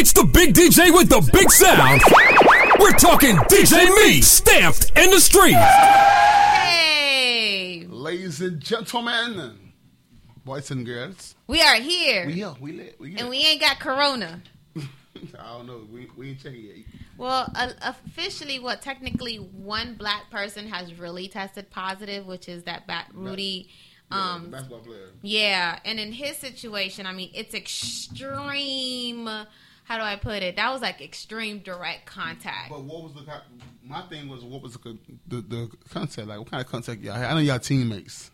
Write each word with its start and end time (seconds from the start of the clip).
It's 0.00 0.12
the 0.12 0.22
big 0.24 0.54
DJ 0.54 0.94
with 0.94 1.08
the 1.08 1.20
big 1.32 1.50
sound. 1.50 2.00
We're 2.78 2.92
talking 2.92 3.34
DJ 3.50 3.88
Meat, 3.96 4.22
stamped 4.22 4.92
in 4.96 5.10
the 5.10 5.18
street. 5.18 5.56
Hey, 6.64 7.84
Ladies 7.88 8.40
and 8.40 8.60
gentlemen, 8.60 9.72
boys 10.44 10.70
and 10.70 10.86
girls, 10.86 11.34
we 11.48 11.60
are 11.60 11.74
here, 11.80 12.26
we 12.26 12.34
here, 12.34 12.54
we 12.60 12.72
lit, 12.72 13.00
we 13.00 13.10
here. 13.10 13.18
and 13.20 13.28
we 13.28 13.38
ain't 13.38 13.60
got 13.60 13.80
corona. 13.80 14.40
I 14.76 14.82
don't 15.54 15.66
know, 15.66 15.82
we, 15.92 16.08
we 16.16 16.28
ain't 16.30 16.40
checking 16.40 16.60
yet. 16.62 16.76
Well, 17.16 17.50
uh, 17.56 17.72
officially, 17.82 18.60
what 18.60 18.80
technically 18.80 19.36
one 19.38 19.94
black 19.96 20.30
person 20.30 20.68
has 20.68 20.94
really 20.94 21.26
tested 21.26 21.70
positive, 21.70 22.24
which 22.24 22.48
is 22.48 22.62
that 22.64 22.86
bat 22.86 23.06
Rudy. 23.12 23.68
Yeah, 24.12 24.32
Um, 24.34 24.50
basketball 24.50 24.78
player. 24.78 25.10
yeah, 25.22 25.80
and 25.84 25.98
in 25.98 26.12
his 26.12 26.36
situation, 26.36 27.04
I 27.04 27.12
mean, 27.12 27.30
it's 27.34 27.52
extreme. 27.52 29.28
How 29.88 29.96
do 29.96 30.02
I 30.02 30.16
put 30.16 30.42
it? 30.42 30.56
That 30.56 30.70
was 30.70 30.82
like 30.82 31.00
extreme 31.00 31.60
direct 31.60 32.04
contact. 32.04 32.68
But 32.68 32.82
what 32.82 33.04
was 33.04 33.14
the 33.14 33.22
my 33.82 34.02
thing 34.02 34.28
was 34.28 34.44
what 34.44 34.60
was 34.60 34.74
the 34.74 34.98
the, 35.26 35.40
the 35.40 35.70
contact 35.88 36.28
like? 36.28 36.38
What 36.38 36.50
kind 36.50 36.60
of 36.62 36.70
contact 36.70 37.00
y'all 37.00 37.14
had? 37.14 37.30
I 37.30 37.32
know 37.32 37.40
y'all 37.40 37.58
teammates. 37.58 38.30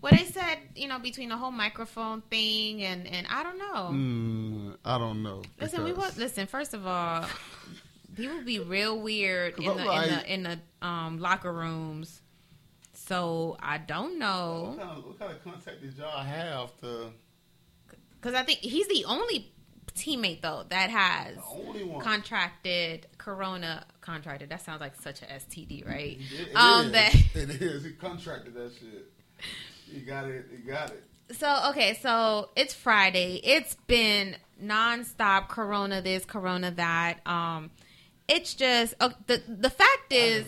Well, 0.00 0.12
they 0.16 0.24
said, 0.24 0.58
you 0.76 0.86
know, 0.86 1.00
between 1.00 1.30
the 1.30 1.36
whole 1.36 1.50
microphone 1.50 2.20
thing 2.30 2.84
and 2.84 3.08
and 3.08 3.26
I 3.28 3.42
don't 3.42 3.58
know. 3.58 3.90
Mm, 3.90 4.76
I 4.84 4.98
don't 4.98 5.24
know. 5.24 5.42
Listen, 5.60 5.82
we 5.82 5.90
because- 5.90 6.16
listen. 6.16 6.46
First 6.46 6.74
of 6.74 6.86
all, 6.86 7.24
people 8.14 8.40
be 8.44 8.60
real 8.60 9.00
weird 9.00 9.58
in 9.58 9.64
the, 9.64 9.82
I'm 9.82 10.04
in 10.04 10.14
the 10.14 10.32
in 10.34 10.42
the 10.44 10.86
um, 10.86 11.18
locker 11.18 11.52
rooms. 11.52 12.22
So 12.92 13.56
I 13.58 13.78
don't 13.78 14.10
What 14.10 14.18
know 14.20 14.74
kind, 14.78 14.90
of, 14.98 15.04
what 15.06 15.18
kind 15.18 15.32
of 15.32 15.42
contact 15.42 15.82
did 15.82 15.94
y'all 15.98 16.22
have 16.22 16.80
to 16.82 17.10
because 18.20 18.34
I 18.34 18.44
think 18.44 18.60
he's 18.60 18.86
the 18.86 19.04
only 19.06 19.52
teammate 20.02 20.40
though 20.42 20.64
that 20.68 20.90
has 20.90 21.36
the 21.36 21.42
only 21.42 21.84
one? 21.84 22.00
contracted 22.04 23.06
corona. 23.18 23.84
Contracted. 24.00 24.48
That 24.50 24.62
sounds 24.64 24.80
like 24.80 24.94
such 25.00 25.22
a 25.22 25.26
STD, 25.26 25.86
right? 25.86 26.18
It- 26.20 26.48
it 26.48 26.56
um, 26.56 26.86
is. 26.86 26.92
that 26.92 27.14
it 27.34 27.50
is. 27.62 27.84
He 27.84 27.92
contracted 27.92 28.54
that 28.54 28.72
shit. 28.78 29.12
He 29.90 30.00
got 30.00 30.26
it. 30.26 30.46
He 30.50 30.58
got 30.58 30.90
it. 30.90 31.04
So 31.32 31.70
okay, 31.70 31.98
so 32.00 32.50
it's 32.56 32.72
Friday. 32.74 33.40
It's 33.44 33.74
been 33.86 34.36
nonstop 34.62 35.48
Corona 35.48 36.00
this, 36.00 36.24
Corona 36.24 36.70
that. 36.72 37.18
Um, 37.26 37.70
it's 38.28 38.54
just 38.54 38.94
uh, 39.00 39.10
the 39.26 39.42
the 39.46 39.70
fact 39.70 40.12
is, 40.12 40.46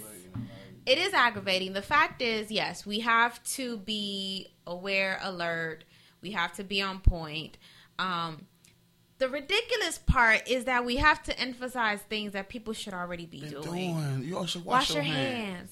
it 0.86 0.98
is 0.98 1.12
aggravating. 1.12 1.74
The 1.74 1.82
fact 1.82 2.22
is, 2.22 2.50
yes, 2.50 2.86
we 2.86 3.00
have 3.00 3.42
to 3.54 3.76
be 3.78 4.48
aware, 4.66 5.18
alert. 5.22 5.84
We 6.22 6.32
have 6.32 6.52
to 6.54 6.64
be 6.64 6.80
on 6.82 7.00
point. 7.00 7.56
Um, 7.98 8.46
the 9.20 9.28
ridiculous 9.28 9.98
part 9.98 10.48
is 10.48 10.64
that 10.64 10.84
we 10.84 10.96
have 10.96 11.22
to 11.24 11.38
emphasize 11.38 12.00
things 12.00 12.32
that 12.32 12.48
people 12.48 12.72
should 12.72 12.94
already 12.94 13.26
be 13.26 13.40
doing 13.40 13.62
doing. 13.62 14.22
You 14.24 14.38
all 14.38 14.46
should 14.46 14.64
wash, 14.64 14.88
wash, 14.88 14.94
your 14.94 15.04
hands. 15.04 15.70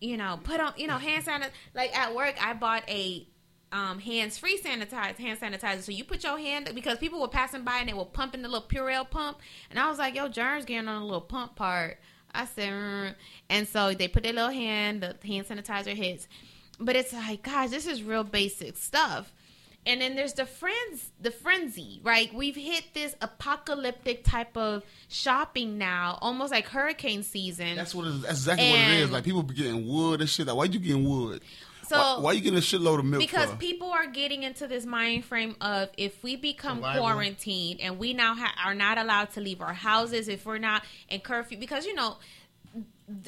You 0.00 0.16
know, 0.16 0.40
put 0.42 0.60
on 0.60 0.72
you 0.76 0.86
know 0.86 0.96
hand 0.96 1.24
sanitizer. 1.24 1.50
Like 1.74 1.96
at 1.96 2.14
work, 2.14 2.34
I 2.42 2.54
bought 2.54 2.88
a 2.88 3.28
um, 3.70 3.98
hands 3.98 4.38
free 4.38 4.58
sanitizer, 4.58 5.16
hand 5.16 5.40
sanitizer. 5.40 5.82
So 5.82 5.92
you 5.92 6.04
put 6.04 6.24
your 6.24 6.38
hand 6.38 6.70
because 6.74 6.96
people 6.96 7.20
were 7.20 7.28
passing 7.28 7.64
by 7.64 7.78
and 7.78 7.88
they 7.88 7.92
were 7.92 8.06
pumping 8.06 8.40
the 8.40 8.48
little 8.48 8.66
Purell 8.66 9.08
pump, 9.08 9.38
and 9.68 9.78
I 9.78 9.88
was 9.90 9.98
like, 9.98 10.14
"Yo, 10.14 10.28
germs 10.28 10.64
getting 10.64 10.88
on 10.88 11.00
the 11.00 11.06
little 11.06 11.20
pump 11.20 11.56
part." 11.56 11.98
I 12.36 12.46
said, 12.46 12.72
mm. 12.72 13.14
and 13.48 13.68
so 13.68 13.94
they 13.94 14.08
put 14.08 14.24
their 14.24 14.32
little 14.32 14.50
hand, 14.50 15.02
the 15.02 15.14
hand 15.24 15.46
sanitizer 15.46 15.94
hits, 15.94 16.26
but 16.80 16.96
it's 16.96 17.12
like, 17.12 17.44
gosh, 17.44 17.70
this 17.70 17.86
is 17.86 18.02
real 18.02 18.24
basic 18.24 18.76
stuff. 18.76 19.32
And 19.86 20.00
then 20.00 20.16
there's 20.16 20.32
the 20.32 20.46
friends, 20.46 21.10
the 21.20 21.30
frenzy, 21.30 22.00
right? 22.02 22.32
We've 22.32 22.56
hit 22.56 22.84
this 22.94 23.14
apocalyptic 23.20 24.24
type 24.24 24.56
of 24.56 24.82
shopping 25.08 25.76
now, 25.78 26.18
almost 26.22 26.52
like 26.52 26.66
hurricane 26.68 27.22
season. 27.22 27.76
That's 27.76 27.94
what. 27.94 28.06
It 28.06 28.10
is. 28.10 28.22
That's 28.22 28.32
exactly 28.34 28.70
what 28.70 28.80
it 28.80 29.00
is. 29.00 29.10
Like 29.10 29.24
people 29.24 29.42
be 29.42 29.54
getting 29.54 29.86
wood 29.86 30.20
and 30.20 30.28
shit. 30.28 30.46
Like 30.46 30.56
why 30.56 30.64
you 30.64 30.78
getting 30.78 31.08
wood? 31.08 31.42
So 31.86 31.98
why, 31.98 32.18
why 32.20 32.32
you 32.32 32.40
getting 32.40 32.58
a 32.58 32.62
shitload 32.62 32.98
of 32.98 33.04
milk? 33.04 33.20
because 33.20 33.50
for? 33.50 33.56
people 33.56 33.90
are 33.90 34.06
getting 34.06 34.42
into 34.42 34.66
this 34.66 34.86
mind 34.86 35.24
frame 35.24 35.54
of 35.60 35.90
if 35.98 36.22
we 36.22 36.36
become 36.36 36.78
Survival. 36.78 37.02
quarantined 37.02 37.80
and 37.80 37.98
we 37.98 38.14
now 38.14 38.34
ha- 38.34 38.54
are 38.64 38.74
not 38.74 38.96
allowed 38.96 39.30
to 39.32 39.40
leave 39.40 39.60
our 39.60 39.74
houses 39.74 40.28
if 40.28 40.46
we're 40.46 40.58
not 40.58 40.82
in 41.10 41.20
curfew 41.20 41.58
because 41.58 41.84
you 41.84 41.94
know 41.94 42.16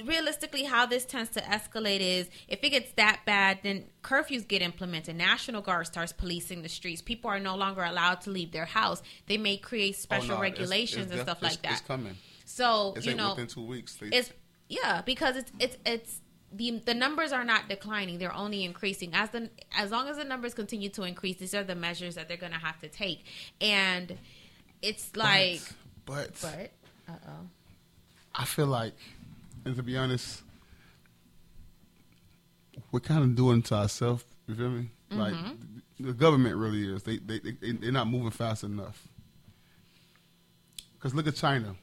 realistically 0.04 0.64
how 0.64 0.87
this 0.87 1.04
tends 1.04 1.31
to 1.31 1.41
escalate 1.42 2.00
is 2.00 2.28
if 2.48 2.62
it 2.64 2.70
gets 2.70 2.92
that 2.92 3.20
bad 3.26 3.59
then 3.62 3.84
curfews 4.03 4.47
get 4.47 4.62
implemented. 4.62 5.16
National 5.16 5.60
guard 5.60 5.87
starts 5.87 6.12
policing 6.12 6.62
the 6.62 6.69
streets. 6.69 7.03
People 7.03 7.31
are 7.31 7.41
no 7.41 7.56
longer 7.56 7.82
allowed 7.84 8.20
to 8.22 8.31
leave 8.31 8.53
their 8.53 8.65
house. 8.65 9.03
They 9.26 9.36
may 9.36 9.56
create 9.59 9.94
Oh, 9.98 10.00
special 10.00 10.36
no, 10.36 10.41
regulations 10.41 11.06
it's 11.06 11.12
and 11.12 11.19
def- 11.19 11.26
stuff 11.26 11.42
like 11.42 11.62
that. 11.62 11.72
It's 11.72 11.81
coming. 11.82 12.16
so 12.44 12.94
It's 12.97 13.06
you 13.06 13.15
know 13.15 13.31
within 13.31 13.48
two 13.48 13.66
weeks. 13.66 13.97
They, 13.97 14.06
it's 14.09 14.32
yeah, 14.69 15.03
because 15.04 15.36
it's 15.36 15.53
it's 15.60 15.76
it's 15.84 16.20
the 16.53 16.81
the 16.86 16.94
numbers 16.94 17.32
are 17.32 17.44
not 17.44 17.69
declining; 17.69 18.19
they're 18.19 18.34
only 18.34 18.65
increasing. 18.65 19.12
As 19.15 19.31
the 19.31 19.50
as 19.76 19.91
long 19.91 20.09
as 20.09 20.16
the 20.16 20.25
numbers 20.25 20.54
continue 20.54 20.88
to 20.91 21.03
increase, 21.03 21.36
these 21.36 21.54
are 21.54 21.65
the 21.65 21.75
measures 21.75 22.15
that 22.15 22.28
they're 22.28 22.36
going 22.36 22.53
to 22.53 22.59
have 22.59 22.81
to 22.81 22.88
take, 22.88 23.25
and 23.60 24.16
it's 24.81 25.15
like, 25.16 25.60
but, 26.04 26.32
but 26.41 26.70
but 27.06 27.12
uh 27.12 27.16
oh, 27.28 27.47
I 28.34 28.44
feel 28.44 28.66
like, 28.66 28.94
and 29.66 29.77
to 29.77 29.82
be 29.82 29.97
honest, 29.97 30.43
we're 32.93 33.00
kind 33.00 33.22
of 33.22 33.34
doing 33.34 33.62
to 33.62 33.75
ourselves. 33.75 34.25
You 34.47 34.54
feel 34.54 34.71
me? 34.71 34.88
Like 35.10 35.34
Mm-hmm. 35.34 36.06
the 36.06 36.12
government 36.12 36.56
really 36.56 36.88
is. 36.93 37.03
They 37.03 37.19
they, 37.19 37.38
they 37.41 37.72
they're 37.72 37.93
not 37.93 38.06
moving 38.09 38.31
fast 38.31 38.65
enough. 38.65 39.06
Because 40.94 41.15
look 41.15 41.27
at 41.27 41.34
China. 41.34 41.75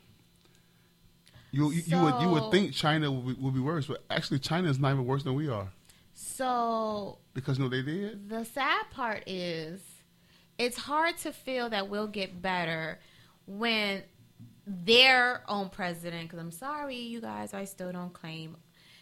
You 1.51 1.71
you, 1.71 1.83
you 1.85 1.99
would 2.01 2.21
you 2.21 2.29
would 2.29 2.51
think 2.51 2.73
China 2.73 3.11
would 3.11 3.27
be, 3.37 3.41
would 3.43 3.53
be 3.53 3.59
worse, 3.59 3.85
but 3.85 4.03
actually 4.09 4.39
China 4.39 4.69
is 4.69 4.79
not 4.79 4.91
even 4.93 5.05
worse 5.05 5.23
than 5.23 5.35
we 5.35 5.49
are. 5.49 5.67
so 6.13 7.19
Because 7.33 7.57
you 7.57 7.63
know 7.65 7.69
they 7.69 7.81
did. 7.81 8.29
the 8.29 8.43
sad 8.45 8.89
part 8.91 9.23
is, 9.27 9.81
it's 10.57 10.77
hard 10.77 11.17
to 11.19 11.31
feel 11.31 11.69
that 11.69 11.89
we'll 11.89 12.07
get 12.07 12.41
better 12.41 12.99
when 13.45 14.01
their 14.65 15.43
own 15.47 15.69
president. 15.69 16.23
Because 16.23 16.39
I'm 16.39 16.51
sorry, 16.51 16.97
you 16.97 17.21
guys, 17.21 17.53
I 17.53 17.65
still 17.65 17.91
don't 17.91 18.13
claim 18.13 18.57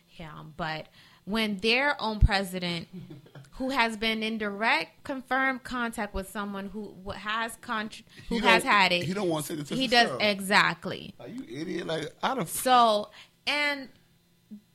him, 0.07 0.53
but 0.57 0.88
when 1.25 1.57
their 1.57 2.01
own 2.01 2.19
president, 2.19 2.88
who 3.51 3.69
has 3.69 3.95
been 3.95 4.23
in 4.23 4.38
direct 4.39 5.03
confirmed 5.03 5.63
contact 5.63 6.13
with 6.13 6.29
someone 6.29 6.69
who 6.69 6.94
has 7.11 7.55
con- 7.61 7.91
who 8.27 8.35
He 8.39 8.41
has 8.41 8.63
had 8.63 8.91
it, 8.91 9.03
he 9.03 9.13
don't 9.13 9.29
want 9.29 9.45
to 9.45 9.55
take 9.55 9.59
the 9.66 9.69
test 9.69 9.79
He 9.81 9.88
does 9.88 10.09
himself. 10.09 10.21
exactly. 10.23 11.13
Are 11.19 11.27
you 11.27 11.44
idiot? 11.47 11.85
Like 11.88 12.11
out 12.23 12.39
of 12.39 12.50
So, 12.50 13.11
and 13.45 13.89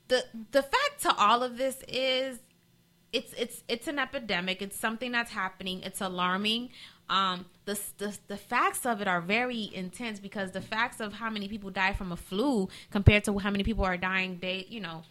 the 0.07 0.23
the 0.51 0.61
fact 0.63 1.01
to 1.01 1.13
all 1.17 1.43
of 1.43 1.57
this 1.57 1.83
is 1.87 2.39
it's 3.11 3.33
it's 3.33 3.63
it's 3.67 3.87
an 3.87 3.99
epidemic. 3.99 4.61
It's 4.61 4.77
something 4.77 5.11
that's 5.11 5.31
happening. 5.31 5.81
It's 5.81 5.99
alarming. 6.01 6.69
Um, 7.09 7.45
the, 7.67 7.77
the 7.97 8.17
the 8.29 8.37
facts 8.37 8.85
of 8.85 9.01
it 9.01 9.09
are 9.09 9.19
very 9.19 9.69
intense 9.73 10.21
because 10.21 10.51
the 10.51 10.61
facts 10.61 11.01
of 11.01 11.11
how 11.11 11.29
many 11.29 11.49
people 11.49 11.69
die 11.69 11.91
from 11.91 12.13
a 12.13 12.15
flu 12.15 12.69
compared 12.91 13.25
to 13.25 13.37
how 13.37 13.51
many 13.51 13.65
people 13.65 13.83
are 13.83 13.97
dying 13.97 14.37
day, 14.37 14.65
you 14.69 14.79
know, 14.79 15.03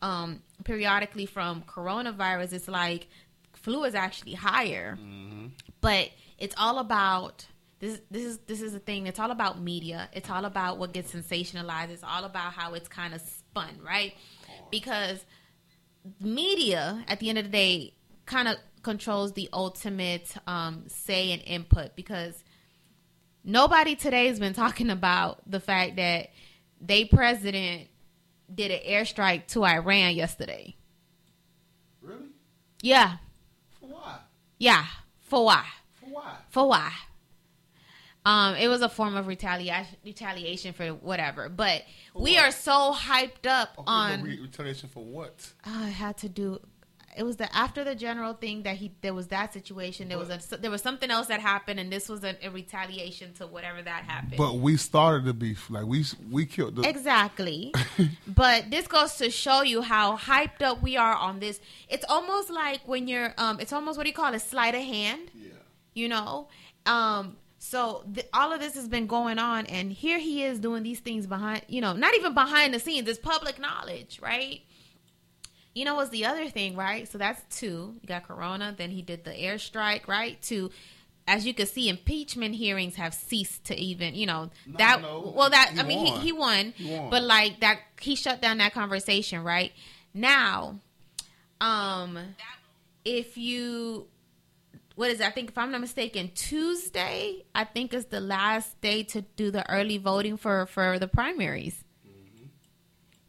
um, 0.00 0.40
periodically 0.62 1.26
from 1.26 1.62
coronavirus, 1.62 2.52
it's 2.52 2.68
like 2.68 3.08
flu 3.52 3.82
is 3.82 3.96
actually 3.96 4.34
higher. 4.34 4.96
But 5.80 6.10
it's 6.38 6.54
all 6.56 6.78
about 6.78 7.46
this. 7.80 8.00
This 8.12 8.24
is 8.24 8.38
this 8.46 8.62
is 8.62 8.74
a 8.74 8.78
thing. 8.78 9.08
It's 9.08 9.18
all 9.18 9.32
about 9.32 9.60
media. 9.60 10.08
It's 10.12 10.30
all 10.30 10.44
about 10.44 10.78
what 10.78 10.92
gets 10.92 11.12
sensationalized. 11.12 11.90
It's 11.90 12.04
all 12.04 12.24
about 12.24 12.52
how 12.52 12.74
it's 12.74 12.88
kind 12.88 13.12
of 13.12 13.22
spun, 13.22 13.80
right? 13.84 14.14
Because 14.70 15.24
media 16.20 17.04
at 17.08 17.18
the 17.18 17.28
end 17.28 17.38
of 17.38 17.44
the 17.46 17.50
day 17.50 17.94
kind 18.24 18.46
of 18.46 18.56
controls 18.84 19.32
the 19.32 19.48
ultimate 19.52 20.32
um, 20.46 20.84
say 20.86 21.32
and 21.32 21.42
input 21.44 21.96
because 21.96 22.44
nobody 23.42 23.96
today 23.96 24.28
has 24.28 24.38
been 24.38 24.52
talking 24.54 24.90
about 24.90 25.42
the 25.50 25.58
fact 25.60 25.96
that 25.96 26.28
they 26.80 27.04
president 27.04 27.88
did 28.54 28.70
an 28.70 28.80
airstrike 28.86 29.46
to 29.48 29.64
Iran 29.64 30.14
yesterday. 30.14 30.76
really 32.02 32.26
Yeah, 32.82 33.16
for 33.80 33.88
what? 33.88 34.22
yeah. 34.58 34.84
For 35.22 35.44
why? 35.46 35.64
For 35.94 36.06
what? 36.10 36.36
For 36.50 36.68
why? 36.68 36.92
Um, 38.26 38.54
it 38.56 38.68
was 38.68 38.80
a 38.80 38.88
form 38.88 39.16
of 39.16 39.26
retaliation, 39.26 39.96
retaliation 40.04 40.72
for 40.72 40.88
whatever. 40.88 41.48
But 41.50 41.82
we 42.14 42.34
what? 42.34 42.44
are 42.44 42.50
so 42.52 42.94
hyped 42.94 43.46
up 43.46 43.70
Okay, 43.78 43.84
on. 43.86 44.22
retaliation 44.22 44.88
for 44.88 45.04
what? 45.04 45.52
Oh, 45.66 45.84
I 45.84 45.88
had 45.88 46.16
to 46.18 46.28
do. 46.28 46.58
It 47.16 47.22
was 47.22 47.36
the 47.36 47.54
after 47.54 47.84
the 47.84 47.94
general 47.94 48.32
thing 48.34 48.64
that 48.64 48.76
he 48.76 48.92
there 49.00 49.14
was 49.14 49.28
that 49.28 49.52
situation. 49.52 50.08
There 50.08 50.18
was 50.18 50.30
a 50.30 50.56
there 50.56 50.70
was 50.70 50.82
something 50.82 51.10
else 51.10 51.28
that 51.28 51.40
happened, 51.40 51.78
and 51.78 51.90
this 51.90 52.08
was 52.08 52.24
a, 52.24 52.36
a 52.44 52.50
retaliation 52.50 53.32
to 53.34 53.46
whatever 53.46 53.82
that 53.82 54.04
happened. 54.04 54.36
But 54.36 54.56
we 54.56 54.76
started 54.76 55.24
the 55.24 55.34
beef. 55.34 55.70
Like 55.70 55.86
we 55.86 56.04
we 56.30 56.44
killed 56.44 56.76
the. 56.76 56.88
Exactly. 56.88 57.72
but 58.26 58.70
this 58.70 58.88
goes 58.88 59.14
to 59.16 59.30
show 59.30 59.62
you 59.62 59.82
how 59.82 60.16
hyped 60.16 60.62
up 60.62 60.82
we 60.82 60.96
are 60.96 61.14
on 61.14 61.38
this. 61.38 61.60
It's 61.88 62.04
almost 62.08 62.50
like 62.50 62.80
when 62.86 63.06
you're 63.06 63.32
um 63.38 63.60
it's 63.60 63.72
almost 63.72 63.96
what 63.96 64.04
do 64.04 64.10
you 64.10 64.16
call 64.16 64.34
it, 64.34 64.40
sleight 64.40 64.74
of 64.74 64.82
hand, 64.82 65.30
yeah. 65.34 65.50
you 65.94 66.08
know? 66.08 66.48
Um 66.86 67.36
So 67.58 68.04
th- 68.12 68.26
all 68.34 68.52
of 68.52 68.60
this 68.60 68.74
has 68.74 68.88
been 68.88 69.06
going 69.06 69.38
on, 69.38 69.66
and 69.66 69.92
here 69.92 70.18
he 70.18 70.42
is 70.42 70.58
doing 70.58 70.82
these 70.82 71.00
things 71.00 71.26
behind, 71.26 71.62
you 71.68 71.80
know, 71.80 71.92
not 71.92 72.14
even 72.14 72.34
behind 72.34 72.74
the 72.74 72.80
scenes. 72.80 73.08
It's 73.08 73.18
public 73.18 73.58
knowledge, 73.58 74.18
right? 74.20 74.62
You 75.74 75.84
know 75.84 75.96
what's 75.96 76.10
the 76.10 76.24
other 76.24 76.48
thing, 76.48 76.76
right? 76.76 77.08
So 77.08 77.18
that's 77.18 77.42
two. 77.58 77.94
You 78.00 78.06
got 78.06 78.26
Corona, 78.28 78.74
then 78.76 78.90
he 78.90 79.02
did 79.02 79.24
the 79.24 79.32
airstrike, 79.32 80.06
right? 80.06 80.40
To 80.42 80.70
as 81.26 81.46
you 81.46 81.54
can 81.54 81.66
see, 81.66 81.88
impeachment 81.88 82.54
hearings 82.54 82.96
have 82.96 83.14
ceased 83.14 83.64
to 83.64 83.74
even, 83.76 84.14
you 84.14 84.26
know, 84.26 84.50
No, 84.66 84.76
that. 84.78 85.00
no. 85.00 85.32
Well, 85.34 85.48
that 85.50 85.70
He 85.72 85.80
I 85.80 85.82
mean, 85.82 86.04
won. 86.04 86.20
he, 86.20 86.26
he 86.26 86.32
won, 86.32 86.72
He 86.76 86.90
won. 86.98 87.08
but 87.10 87.22
like 87.22 87.60
that, 87.60 87.78
he 88.00 88.14
shut 88.14 88.42
down 88.42 88.58
that 88.58 88.74
conversation, 88.74 89.42
right? 89.42 89.72
Now, 90.12 90.80
um, 91.62 92.18
if 93.04 93.38
you, 93.38 94.06
what 94.96 95.10
is 95.10 95.20
it? 95.20 95.26
I 95.26 95.30
think 95.30 95.48
if 95.50 95.56
I'm 95.58 95.70
not 95.70 95.80
mistaken, 95.80 96.30
Tuesday, 96.34 97.44
I 97.54 97.64
think 97.64 97.94
is 97.94 98.04
the 98.06 98.20
last 98.20 98.78
day 98.82 99.02
to 99.04 99.22
do 99.22 99.50
the 99.50 99.68
early 99.70 99.96
voting 99.98 100.36
for 100.36 100.66
for 100.66 100.98
the 100.98 101.08
primaries. 101.08 101.83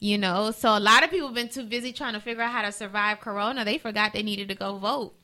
You 0.05 0.19
know, 0.19 0.51
so 0.51 0.77
a 0.77 0.79
lot 0.79 1.03
of 1.03 1.09
people 1.09 1.29
have 1.29 1.33
been 1.33 1.49
too 1.49 1.63
busy 1.63 1.91
trying 1.91 2.13
to 2.13 2.19
figure 2.19 2.43
out 2.43 2.51
how 2.51 2.61
to 2.61 2.71
survive 2.71 3.21
Corona. 3.21 3.65
They 3.65 3.79
forgot 3.79 4.13
they 4.13 4.21
needed 4.21 4.49
to 4.49 4.53
go 4.53 4.77
vote. 4.77 5.15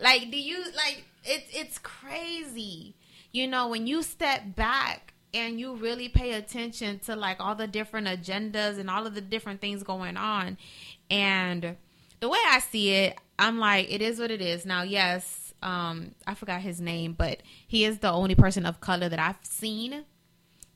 like, 0.00 0.30
do 0.30 0.38
you 0.38 0.62
like? 0.76 1.04
It's 1.24 1.50
it's 1.52 1.78
crazy. 1.80 2.94
You 3.32 3.48
know, 3.48 3.66
when 3.66 3.88
you 3.88 4.04
step 4.04 4.54
back 4.54 5.14
and 5.34 5.58
you 5.58 5.74
really 5.74 6.08
pay 6.08 6.34
attention 6.34 7.00
to 7.00 7.16
like 7.16 7.38
all 7.40 7.56
the 7.56 7.66
different 7.66 8.06
agendas 8.06 8.78
and 8.78 8.88
all 8.88 9.04
of 9.04 9.16
the 9.16 9.20
different 9.20 9.60
things 9.60 9.82
going 9.82 10.16
on, 10.16 10.56
and 11.10 11.76
the 12.20 12.28
way 12.28 12.38
I 12.52 12.60
see 12.60 12.90
it, 12.90 13.18
I'm 13.36 13.58
like, 13.58 13.92
it 13.92 14.00
is 14.00 14.20
what 14.20 14.30
it 14.30 14.42
is. 14.42 14.64
Now, 14.64 14.82
yes, 14.84 15.52
um, 15.60 16.14
I 16.24 16.34
forgot 16.34 16.60
his 16.60 16.80
name, 16.80 17.14
but 17.14 17.42
he 17.66 17.84
is 17.84 17.98
the 17.98 18.12
only 18.12 18.36
person 18.36 18.64
of 18.64 18.80
color 18.80 19.08
that 19.08 19.18
I've 19.18 19.40
seen 19.42 20.04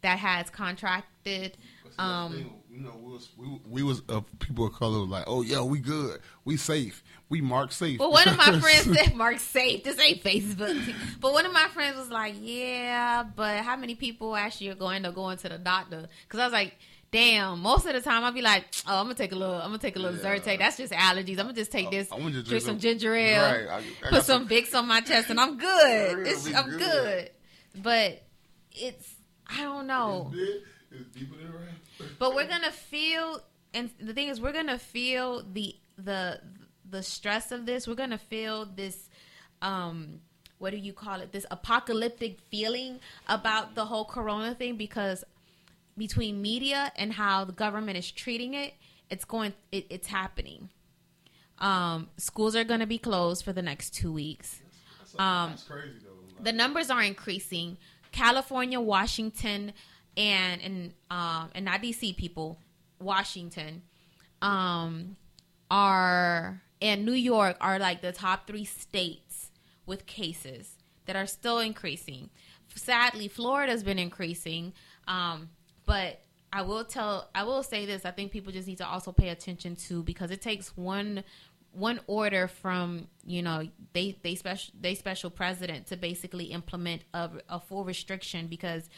that 0.03 0.19
has 0.19 0.51
contracted. 0.51 1.57
Um, 1.99 2.53
you 2.71 2.81
know, 2.81 2.93
we 3.03 3.13
was 3.13 3.29
we, 3.37 3.61
we 3.69 3.83
was 3.83 4.03
uh, 4.09 4.21
people 4.39 4.67
of 4.67 4.73
color 4.75 5.01
was 5.01 5.09
like, 5.09 5.25
oh 5.27 5.43
yeah, 5.43 5.63
we 5.63 5.81
good, 5.81 6.21
we 6.45 6.57
safe, 6.57 7.03
we 7.29 7.41
mark 7.41 7.73
safe. 7.73 7.99
Well, 7.99 8.13
one 8.13 8.29
of 8.29 8.37
my 8.37 8.59
friends 8.61 8.97
said, 8.97 9.15
"Mark 9.17 9.41
safe." 9.41 9.83
This 9.83 9.99
ain't 9.99 10.23
Facebook, 10.23 10.95
but 11.21 11.33
one 11.33 11.45
of 11.45 11.53
my 11.53 11.67
friends 11.75 11.97
was 11.97 12.09
like, 12.11 12.35
"Yeah, 12.41 13.25
but 13.35 13.59
how 13.65 13.77
many 13.77 13.95
people 13.97 14.37
actually 14.37 14.69
are 14.69 14.75
going 14.77 15.03
to 15.03 15.11
go 15.13 15.31
into 15.31 15.49
the 15.49 15.59
doctor?" 15.59 16.07
Because 16.23 16.39
I 16.39 16.45
was 16.45 16.53
like, 16.53 16.77
"Damn." 17.11 17.59
Most 17.61 17.85
of 17.87 17.95
the 17.95 18.01
time, 18.01 18.23
I'll 18.23 18.31
be 18.33 18.43
like, 18.43 18.67
"Oh, 18.87 19.01
I'm 19.01 19.07
gonna 19.07 19.15
take 19.17 19.33
a 19.33 19.37
little. 19.37 19.57
I'm 19.57 19.63
gonna 19.71 19.79
take 19.79 19.97
a 19.97 19.99
little 19.99 20.17
Yeah. 20.21 20.37
Zyrtec. 20.39 20.59
That's 20.59 20.77
just 20.77 20.93
allergies. 20.93 21.31
I'm 21.41 21.47
gonna 21.47 21.55
just 21.55 21.73
take 21.73 21.91
this, 21.91 22.13
I 22.13 22.15
wanna 22.15 22.31
just 22.31 22.47
drink 22.47 22.49
drink 22.49 22.63
some 22.65 22.75
some- 22.75 22.79
ginger 22.81 23.15
ale, 23.17 23.43
Right, 23.43 23.69
I- 23.69 24.07
I 24.07 24.11
put 24.11 24.25
some 24.25 24.47
Vicks 24.49 24.73
on 24.79 24.87
my 24.87 25.01
chest, 25.01 25.31
and 25.31 25.41
I'm 25.41 25.57
good. 25.69 26.29
I'm 26.55 26.71
good. 26.71 26.79
good." 26.79 27.31
But 27.83 28.23
it's 28.73 29.15
I 29.49 29.63
don't 29.63 29.89
know. 29.89 30.33
It's, 30.91 31.09
deeper 31.17 31.37
than 31.37 31.53
rap. 31.53 32.09
But 32.19 32.35
we're 32.35 32.49
gonna 32.49 32.71
feel, 32.71 33.43
and 33.75 33.91
the 34.01 34.15
thing 34.15 34.29
is, 34.29 34.41
we're 34.41 34.53
gonna 34.53 34.79
feel 34.79 35.43
the 35.53 35.77
the 35.97 36.41
the 36.89 37.03
stress 37.03 37.53
of 37.53 37.67
this. 37.67 37.87
We're 37.87 37.95
gonna 37.95 38.19
feel 38.19 38.65
this, 38.65 39.11
um, 39.61 40.21
what 40.59 40.71
do 40.71 40.77
you 40.79 40.93
call 40.93 41.21
it? 41.21 41.33
This 41.33 41.45
apocalyptic 41.51 42.41
feeling 42.51 43.01
about 43.29 43.75
the 43.75 43.85
whole 43.85 44.05
Corona 44.05 44.55
thing 44.55 44.77
because 44.77 45.25
between 45.97 46.41
media 46.41 46.93
and 46.97 47.13
how 47.13 47.45
the 47.45 47.53
government 47.53 47.99
is 47.99 48.11
treating 48.11 48.55
it, 48.55 48.75
it's 49.11 49.25
going, 49.25 49.53
it, 49.73 49.87
it's 49.91 50.07
happening. 50.07 50.69
Um, 51.59 52.09
schools 52.17 52.55
are 52.57 52.65
gonna 52.65 52.87
be 52.87 52.99
closed 52.99 53.45
for 53.45 53.53
the 53.53 53.63
next 53.63 53.91
two 53.95 54.13
weeks. 54.13 54.63
That's, 55.01 55.19
Um, 55.19 55.51
that's 55.51 55.65
crazy 55.65 55.99
though. 56.05 56.35
Like, 56.37 56.45
the 56.45 56.53
numbers 56.53 56.89
are 56.89 57.03
increasing. 57.03 57.77
California, 58.13 58.81
Washington, 58.81 59.73
and 60.19 60.61
and 60.61 60.95
um 61.11 61.51
and 61.55 61.65
not 61.65 61.81
DC 61.81 62.17
people, 62.17 62.59
Washington, 63.01 63.83
um, 64.43 65.17
are 65.71 66.61
and 66.83 67.07
New 67.07 67.13
York 67.13 67.57
are 67.61 67.79
like 67.79 68.03
the 68.03 68.13
top 68.13 68.47
three 68.47 68.65
states 68.65 69.51
with 69.87 70.05
cases 70.05 70.77
that 71.07 71.17
are 71.17 71.27
still 71.27 71.61
increasing. 71.61 72.29
Sadly, 72.75 73.29
Florida's 73.29 73.83
been 73.83 73.99
increasing, 73.99 74.73
um, 75.09 75.49
but 75.87 76.21
I 76.53 76.63
will 76.63 76.85
tell, 76.85 77.29
I 77.35 77.45
will 77.45 77.63
say 77.63 77.87
this: 77.87 78.05
I 78.05 78.11
think 78.11 78.31
people 78.31 78.53
just 78.53 78.69
need 78.69 78.79
to 78.79 78.87
also 78.87 79.13
pay 79.13 79.31
attention 79.31 79.77
to 79.89 80.03
because 80.03 80.31
it 80.31 80.43
takes 80.43 80.77
one 80.77 81.25
one 81.73 82.01
order 82.07 82.49
from 82.49 83.07
you 83.25 83.43
know 83.43 83.63
they 83.93 84.17
they 84.23 84.35
special 84.35 84.75
they 84.81 84.95
special 84.95 85.31
president 85.31 85.87
to 85.87 85.97
basically 85.97 86.47
implement 86.47 87.03
a, 87.15 87.31
a 87.49 87.61
full 87.61 87.85
restriction 87.85 88.47
because 88.47 88.89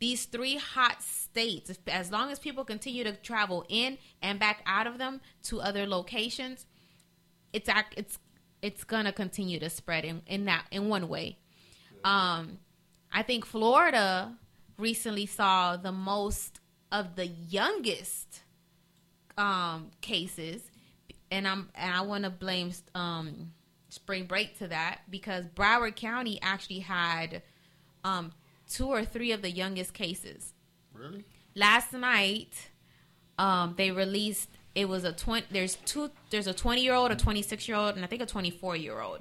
these 0.00 0.24
three 0.24 0.56
hot 0.56 1.02
states 1.02 1.78
as 1.86 2.10
long 2.10 2.30
as 2.30 2.38
people 2.38 2.64
continue 2.64 3.04
to 3.04 3.12
travel 3.12 3.64
in 3.68 3.98
and 4.22 4.40
back 4.40 4.62
out 4.66 4.86
of 4.86 4.98
them 4.98 5.20
to 5.42 5.60
other 5.60 5.86
locations 5.86 6.66
it's 7.52 7.68
it's 7.96 8.18
it's 8.62 8.84
gonna 8.84 9.12
continue 9.12 9.58
to 9.60 9.70
spread 9.70 10.04
in, 10.04 10.22
in 10.26 10.44
that 10.44 10.66
in 10.70 10.88
one 10.88 11.08
way. 11.08 11.38
Um 12.04 12.58
i 13.12 13.22
think 13.22 13.44
florida 13.44 14.32
recently 14.78 15.26
saw 15.26 15.76
the 15.76 15.92
most 15.92 16.60
of 16.92 17.16
the 17.16 17.26
youngest 17.26 18.42
um 19.36 19.90
cases 20.00 20.62
and 21.30 21.46
i'm 21.46 21.68
and 21.74 21.92
i 21.92 22.00
want 22.00 22.22
to 22.22 22.30
blame 22.30 22.72
um 22.94 23.52
spring 23.88 24.26
break 24.26 24.56
to 24.58 24.68
that 24.68 25.00
because 25.10 25.44
broward 25.46 25.96
county 25.96 26.38
actually 26.40 26.78
had 26.78 27.42
um 28.04 28.32
two 28.70 28.86
or 28.86 29.04
three 29.04 29.32
of 29.32 29.42
the 29.42 29.50
youngest 29.50 29.92
cases 29.92 30.54
really? 30.94 31.24
last 31.54 31.92
night 31.92 32.70
um 33.38 33.74
they 33.76 33.90
released 33.90 34.48
it 34.74 34.88
was 34.88 35.04
a 35.04 35.12
20 35.12 35.46
there's 35.50 35.74
two 35.84 36.10
there's 36.30 36.46
a 36.46 36.54
20 36.54 36.80
year 36.82 36.94
old 36.94 37.10
a 37.10 37.16
26 37.16 37.66
year 37.68 37.76
old 37.76 37.96
and 37.96 38.04
i 38.04 38.08
think 38.08 38.22
a 38.22 38.26
24 38.26 38.76
year 38.76 39.00
old 39.00 39.20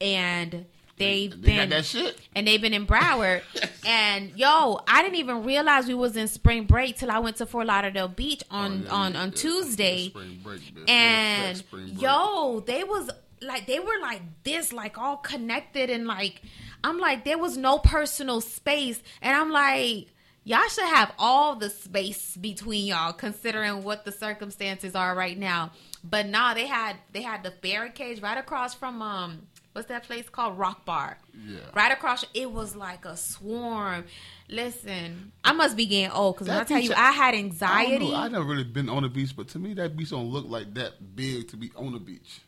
and 0.00 0.64
they've 0.96 1.30
They 1.30 1.36
been 1.36 1.56
got 1.56 1.68
that 1.70 1.84
shit. 1.84 2.16
and 2.34 2.46
they've 2.46 2.60
been 2.60 2.74
in 2.74 2.86
Broward. 2.86 3.42
and 3.86 4.32
yo, 4.36 4.80
I 4.86 5.02
didn't 5.02 5.18
even 5.18 5.44
realize 5.44 5.86
we 5.86 5.94
was 5.94 6.16
in 6.16 6.26
spring 6.28 6.64
break 6.64 6.96
till 6.96 7.10
I 7.10 7.18
went 7.20 7.36
to 7.36 7.46
Fort 7.46 7.66
Lauderdale 7.66 8.08
Beach 8.08 8.42
on 8.50 8.82
Oh, 8.82 8.84
yeah, 8.84 8.92
on 8.92 9.12
yeah, 9.14 9.20
on 9.22 9.28
yeah. 9.28 9.34
Tuesday. 9.34 10.08
Spring 10.08 10.40
break. 10.42 10.60
And 10.88 11.62
yo, 12.00 12.60
they 12.66 12.82
was 12.84 13.10
like 13.40 13.66
they 13.66 13.78
were 13.78 13.98
like 14.02 14.22
this, 14.44 14.72
like 14.72 14.98
all 14.98 15.16
connected 15.18 15.88
and 15.90 16.06
like 16.06 16.42
I'm 16.84 16.98
like 16.98 17.24
there 17.24 17.38
was 17.38 17.56
no 17.56 17.78
personal 17.78 18.40
space, 18.40 19.02
and 19.22 19.36
I'm 19.36 19.50
like. 19.50 20.08
Y'all 20.44 20.66
should 20.68 20.84
have 20.84 21.12
all 21.18 21.56
the 21.56 21.68
space 21.68 22.34
between 22.34 22.86
y'all, 22.86 23.12
considering 23.12 23.82
what 23.82 24.06
the 24.06 24.12
circumstances 24.12 24.94
are 24.94 25.14
right 25.14 25.36
now. 25.36 25.72
But 26.02 26.26
nah, 26.26 26.54
they 26.54 26.66
had 26.66 26.96
they 27.12 27.20
had 27.20 27.42
the 27.42 27.50
barricades 27.60 28.22
right 28.22 28.38
across 28.38 28.72
from 28.72 29.02
um 29.02 29.42
what's 29.78 29.88
that 29.88 30.02
place 30.02 30.28
called 30.28 30.58
Rock 30.58 30.84
Bar. 30.84 31.18
Yeah. 31.46 31.58
Right 31.74 31.92
across, 31.92 32.24
it 32.34 32.50
was 32.50 32.74
like 32.74 33.04
a 33.04 33.16
swarm. 33.16 34.04
Listen, 34.48 35.32
I 35.44 35.52
must 35.52 35.76
be 35.76 35.86
getting 35.86 36.10
old 36.10 36.34
because 36.34 36.48
when 36.48 36.56
I 36.56 36.64
tell 36.64 36.80
you, 36.80 36.92
I 36.96 37.12
had 37.12 37.34
anxiety. 37.34 38.10
know. 38.10 38.16
I 38.16 38.28
never 38.28 38.44
really 38.44 38.64
been 38.64 38.88
on 38.88 39.04
the 39.04 39.08
beach, 39.08 39.36
but 39.36 39.48
to 39.48 39.58
me, 39.58 39.74
that 39.74 39.96
beach 39.96 40.10
don't 40.10 40.30
look 40.30 40.46
like 40.48 40.74
that 40.74 41.14
big 41.14 41.48
to 41.48 41.56
be 41.56 41.70
on 41.76 41.92
the 41.92 42.00
beach. 42.00 42.40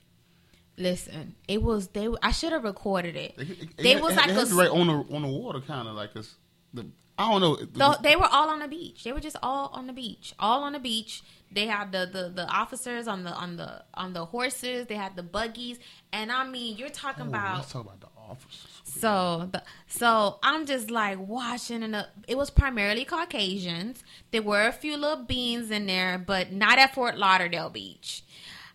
Listen, 0.76 1.34
it 1.46 1.62
was 1.62 1.88
they. 1.88 2.08
I 2.22 2.30
should 2.32 2.52
have 2.52 2.64
recorded 2.64 3.16
it. 3.16 3.36
They, 3.36 3.42
it- 3.44 3.76
They 3.76 3.92
it- 3.92 4.02
was 4.02 4.12
it- 4.12 4.16
like 4.16 4.30
it 4.30 4.50
a 4.50 4.54
right 4.54 4.70
on 4.70 4.86
the 4.86 5.14
on 5.14 5.22
the 5.22 5.28
water, 5.28 5.60
kind 5.60 5.86
of 5.88 5.94
like 5.94 6.10
it's 6.16 6.34
the. 6.72 6.86
I 7.18 7.30
don't 7.30 7.40
know. 7.42 7.56
The- 7.56 7.98
they 8.02 8.16
were 8.16 8.28
all 8.30 8.48
on 8.48 8.60
the 8.60 8.68
beach. 8.68 9.04
They 9.04 9.12
were 9.12 9.20
just 9.20 9.36
all 9.42 9.68
on 9.74 9.86
the 9.86 9.92
beach. 9.92 10.32
All 10.38 10.62
on 10.62 10.72
the 10.72 10.78
beach. 10.78 11.22
They 11.52 11.66
had 11.66 11.90
the, 11.90 12.08
the, 12.10 12.28
the 12.30 12.46
officers 12.48 13.08
on 13.08 13.24
the 13.24 13.30
on 13.32 13.56
the 13.56 13.82
on 13.92 14.12
the 14.14 14.24
horses. 14.24 14.86
They 14.86 14.94
had 14.94 15.16
the 15.16 15.22
buggies, 15.24 15.78
and 16.12 16.30
I 16.32 16.46
mean, 16.46 16.76
you're 16.78 16.88
talking 16.88 17.24
Oh, 17.26 17.28
about 17.30 17.56
let's 17.56 17.72
talk 17.72 17.82
about 17.84 18.00
the 18.00 18.06
officers. 18.16 18.66
So, 18.84 19.48
the, 19.52 19.62
so 19.88 20.38
I'm 20.44 20.64
just 20.64 20.90
like 20.90 21.18
watching, 21.18 21.82
and 21.82 22.06
it 22.28 22.38
was 22.38 22.48
primarily 22.50 23.04
Caucasians. 23.04 24.02
There 24.30 24.42
were 24.42 24.66
a 24.68 24.72
few 24.72 24.96
little 24.96 25.24
beans 25.24 25.70
in 25.72 25.86
there, 25.86 26.16
but 26.24 26.52
not 26.52 26.78
at 26.78 26.94
Fort 26.94 27.18
Lauderdale 27.18 27.68
Beach. 27.70 28.22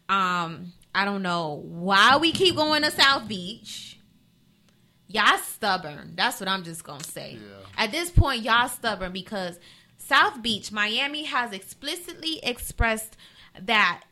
Um, 0.09 0.73
I 0.95 1.03
don't 1.03 1.21
know 1.21 1.61
why 1.65 2.15
we 2.15 2.31
keep 2.31 2.55
going 2.55 2.83
to 2.83 2.89
South 2.89 3.27
Beach. 3.27 3.99
Y'all 5.07 5.37
stubborn. 5.39 6.13
That's 6.15 6.39
what 6.39 6.47
I'm 6.47 6.63
just 6.63 6.85
gonna 6.85 7.03
say. 7.03 7.33
Yeah. 7.33 7.83
At 7.83 7.91
this 7.91 8.09
point, 8.09 8.43
y'all 8.43 8.69
stubborn 8.69 9.11
because 9.11 9.59
South 9.97 10.41
Beach, 10.41 10.71
Miami 10.71 11.25
has 11.25 11.51
explicitly 11.51 12.39
expressed 12.43 13.17
that 13.61 14.03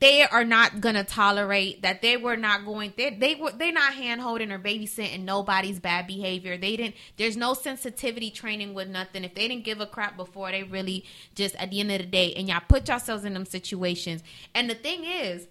they 0.00 0.22
are 0.22 0.44
not 0.44 0.80
gonna 0.80 1.04
tolerate 1.04 1.82
that 1.82 2.00
they 2.00 2.16
were 2.16 2.36
not 2.36 2.64
going 2.64 2.92
they 2.96 3.10
they 3.10 3.34
were 3.34 3.52
they're 3.52 3.72
not 3.72 3.94
hand 3.94 4.20
holding 4.20 4.50
or 4.50 4.58
babysitting 4.58 5.24
nobody's 5.24 5.78
bad 5.78 6.06
behavior. 6.06 6.56
They 6.56 6.76
didn't 6.76 6.96
there's 7.16 7.36
no 7.36 7.54
sensitivity 7.54 8.30
training 8.30 8.74
with 8.74 8.88
nothing. 8.88 9.24
If 9.24 9.34
they 9.34 9.46
didn't 9.46 9.64
give 9.64 9.80
a 9.80 9.86
crap 9.86 10.16
before 10.16 10.50
they 10.50 10.62
really 10.62 11.04
just 11.34 11.54
at 11.56 11.70
the 11.70 11.80
end 11.80 11.92
of 11.92 11.98
the 11.98 12.06
day 12.06 12.32
and 12.34 12.48
y'all 12.48 12.62
put 12.66 12.88
yourselves 12.88 13.24
in 13.24 13.34
them 13.34 13.44
situations. 13.44 14.22
And 14.54 14.68
the 14.68 14.74
thing 14.74 15.04
is 15.04 15.46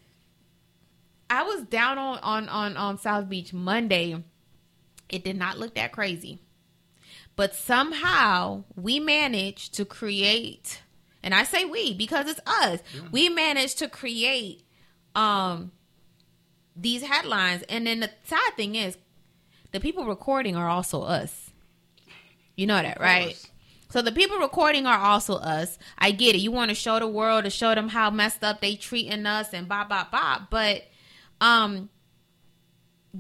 i 1.30 1.44
was 1.44 1.62
down 1.64 2.00
on 2.00 2.18
on 2.20 2.50
on, 2.50 2.76
on 2.76 2.98
south 2.98 3.30
beach 3.30 3.54
monday. 3.54 4.24
It 5.10 5.24
did 5.24 5.38
not 5.38 5.58
look 5.58 5.76
that 5.76 5.92
crazy. 5.92 6.40
But 7.36 7.56
somehow 7.56 8.66
we 8.76 9.00
managed 9.00 9.74
to 9.76 9.86
create, 9.86 10.82
and 11.24 11.34
I 11.36 11.44
say 11.44 11.66
we 11.66 11.94
because 11.94 12.28
it's 12.30 12.40
us. 12.46 12.80
We 13.12 13.30
managed 13.30 13.80
to 13.80 13.88
create 13.90 14.64
um 15.16 15.72
these 16.76 17.04
headlines. 17.04 17.64
And 17.70 17.86
then 17.88 18.00
the 18.00 18.10
sad 18.24 18.54
thing 18.56 18.76
is 18.76 18.98
the 19.72 19.80
people 19.80 20.06
recording 20.06 20.56
are 20.56 20.70
also 20.70 21.02
us. 21.02 21.52
You 22.56 22.68
know 22.68 22.82
that, 22.82 23.00
right? 23.00 23.28
So 23.92 24.02
the 24.02 24.12
people 24.12 24.38
recording 24.38 24.86
are 24.86 25.00
also 25.00 25.36
us. 25.36 25.78
I 25.98 26.12
get 26.12 26.36
it. 26.36 26.40
You 26.40 26.52
want 26.52 26.70
to 26.70 26.76
show 26.76 27.00
the 27.00 27.08
world 27.08 27.44
to 27.46 27.50
show 27.50 27.74
them 27.74 27.90
how 27.90 28.10
messed 28.12 28.44
up 28.44 28.62
they 28.62 28.76
treating 28.76 29.26
us 29.26 29.54
and 29.54 29.68
blah 29.68 29.84
blah 29.86 30.06
blah. 30.10 30.46
But 30.50 30.84
um 31.42 31.90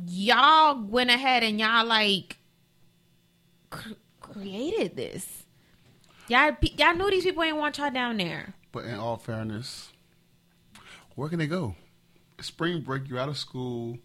y'all 0.08 0.82
went 0.84 1.10
ahead 1.10 1.44
and 1.44 1.60
y'all 1.60 1.86
like 1.86 2.38
cr- 3.70 3.94
created 4.22 4.96
this. 4.96 5.39
Y'all 6.30 6.56
y'all 6.78 6.94
knew 6.94 7.10
these 7.10 7.24
people 7.24 7.44
ain't 7.44 7.58
want 7.58 7.78
y'all 7.80 7.92
down 7.92 8.18
there. 8.18 8.54
But 8.72 8.86
in 8.86 8.96
all 8.96 9.18
fairness, 9.18 9.90
where 11.16 11.28
can 11.28 11.40
they 11.40 11.48
go? 11.48 11.76
Spring 12.40 12.82
break, 12.82 13.10
you're 13.10 13.20
out 13.20 13.30
of 13.30 13.38
school. 13.38 13.98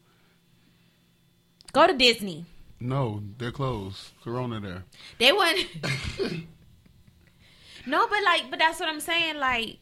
Go 1.72 1.86
to 1.86 1.92
Disney. 1.92 2.46
No, 2.80 3.22
they're 3.38 3.52
closed. 3.52 4.10
Corona 4.22 4.58
there. 4.60 4.84
They 5.18 5.32
wouldn't. 5.32 5.68
no, 7.86 8.06
but 8.08 8.22
like, 8.24 8.50
but 8.50 8.58
that's 8.58 8.80
what 8.80 8.88
I'm 8.88 9.00
saying. 9.00 9.36
Like, 9.36 9.78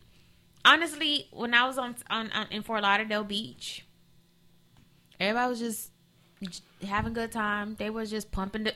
honestly, 0.64 1.28
when 1.32 1.54
I 1.54 1.66
was 1.66 1.78
on, 1.78 1.94
on, 2.10 2.30
on 2.32 2.46
in 2.50 2.62
Fort 2.62 2.82
Lauderdale 2.82 3.24
Beach, 3.24 3.84
everybody 5.20 5.48
was 5.48 5.58
just 5.60 5.90
having 6.84 7.12
a 7.12 7.14
good 7.14 7.30
time. 7.32 7.76
They 7.78 7.90
was 7.90 8.10
just 8.10 8.32
pumping 8.32 8.64
the, 8.64 8.74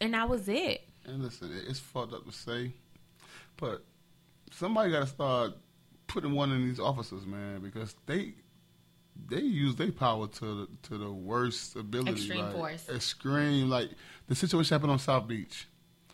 and 0.00 0.14
that 0.14 0.28
was 0.28 0.48
it. 0.48 0.86
And 1.06 1.22
listen, 1.22 1.50
it's 1.68 1.78
fucked 1.78 2.12
up 2.12 2.26
to 2.26 2.32
say, 2.32 2.72
but 3.56 3.84
somebody 4.50 4.90
got 4.90 5.00
to 5.00 5.06
start 5.06 5.52
putting 6.06 6.32
one 6.32 6.52
in 6.52 6.66
these 6.66 6.80
officers, 6.80 7.26
man, 7.26 7.60
because 7.60 7.94
they 8.06 8.34
they 9.28 9.40
use 9.40 9.76
their 9.76 9.92
power 9.92 10.26
to 10.26 10.44
the, 10.44 10.68
to 10.82 10.98
the 10.98 11.10
worst 11.10 11.76
ability. 11.76 12.12
Extreme 12.12 12.44
like, 12.44 12.54
force. 12.54 12.88
Extreme, 12.88 13.70
like 13.70 13.90
the 14.28 14.34
situation 14.34 14.74
happened 14.74 14.92
on 14.92 14.98
South 14.98 15.26
Beach. 15.26 15.68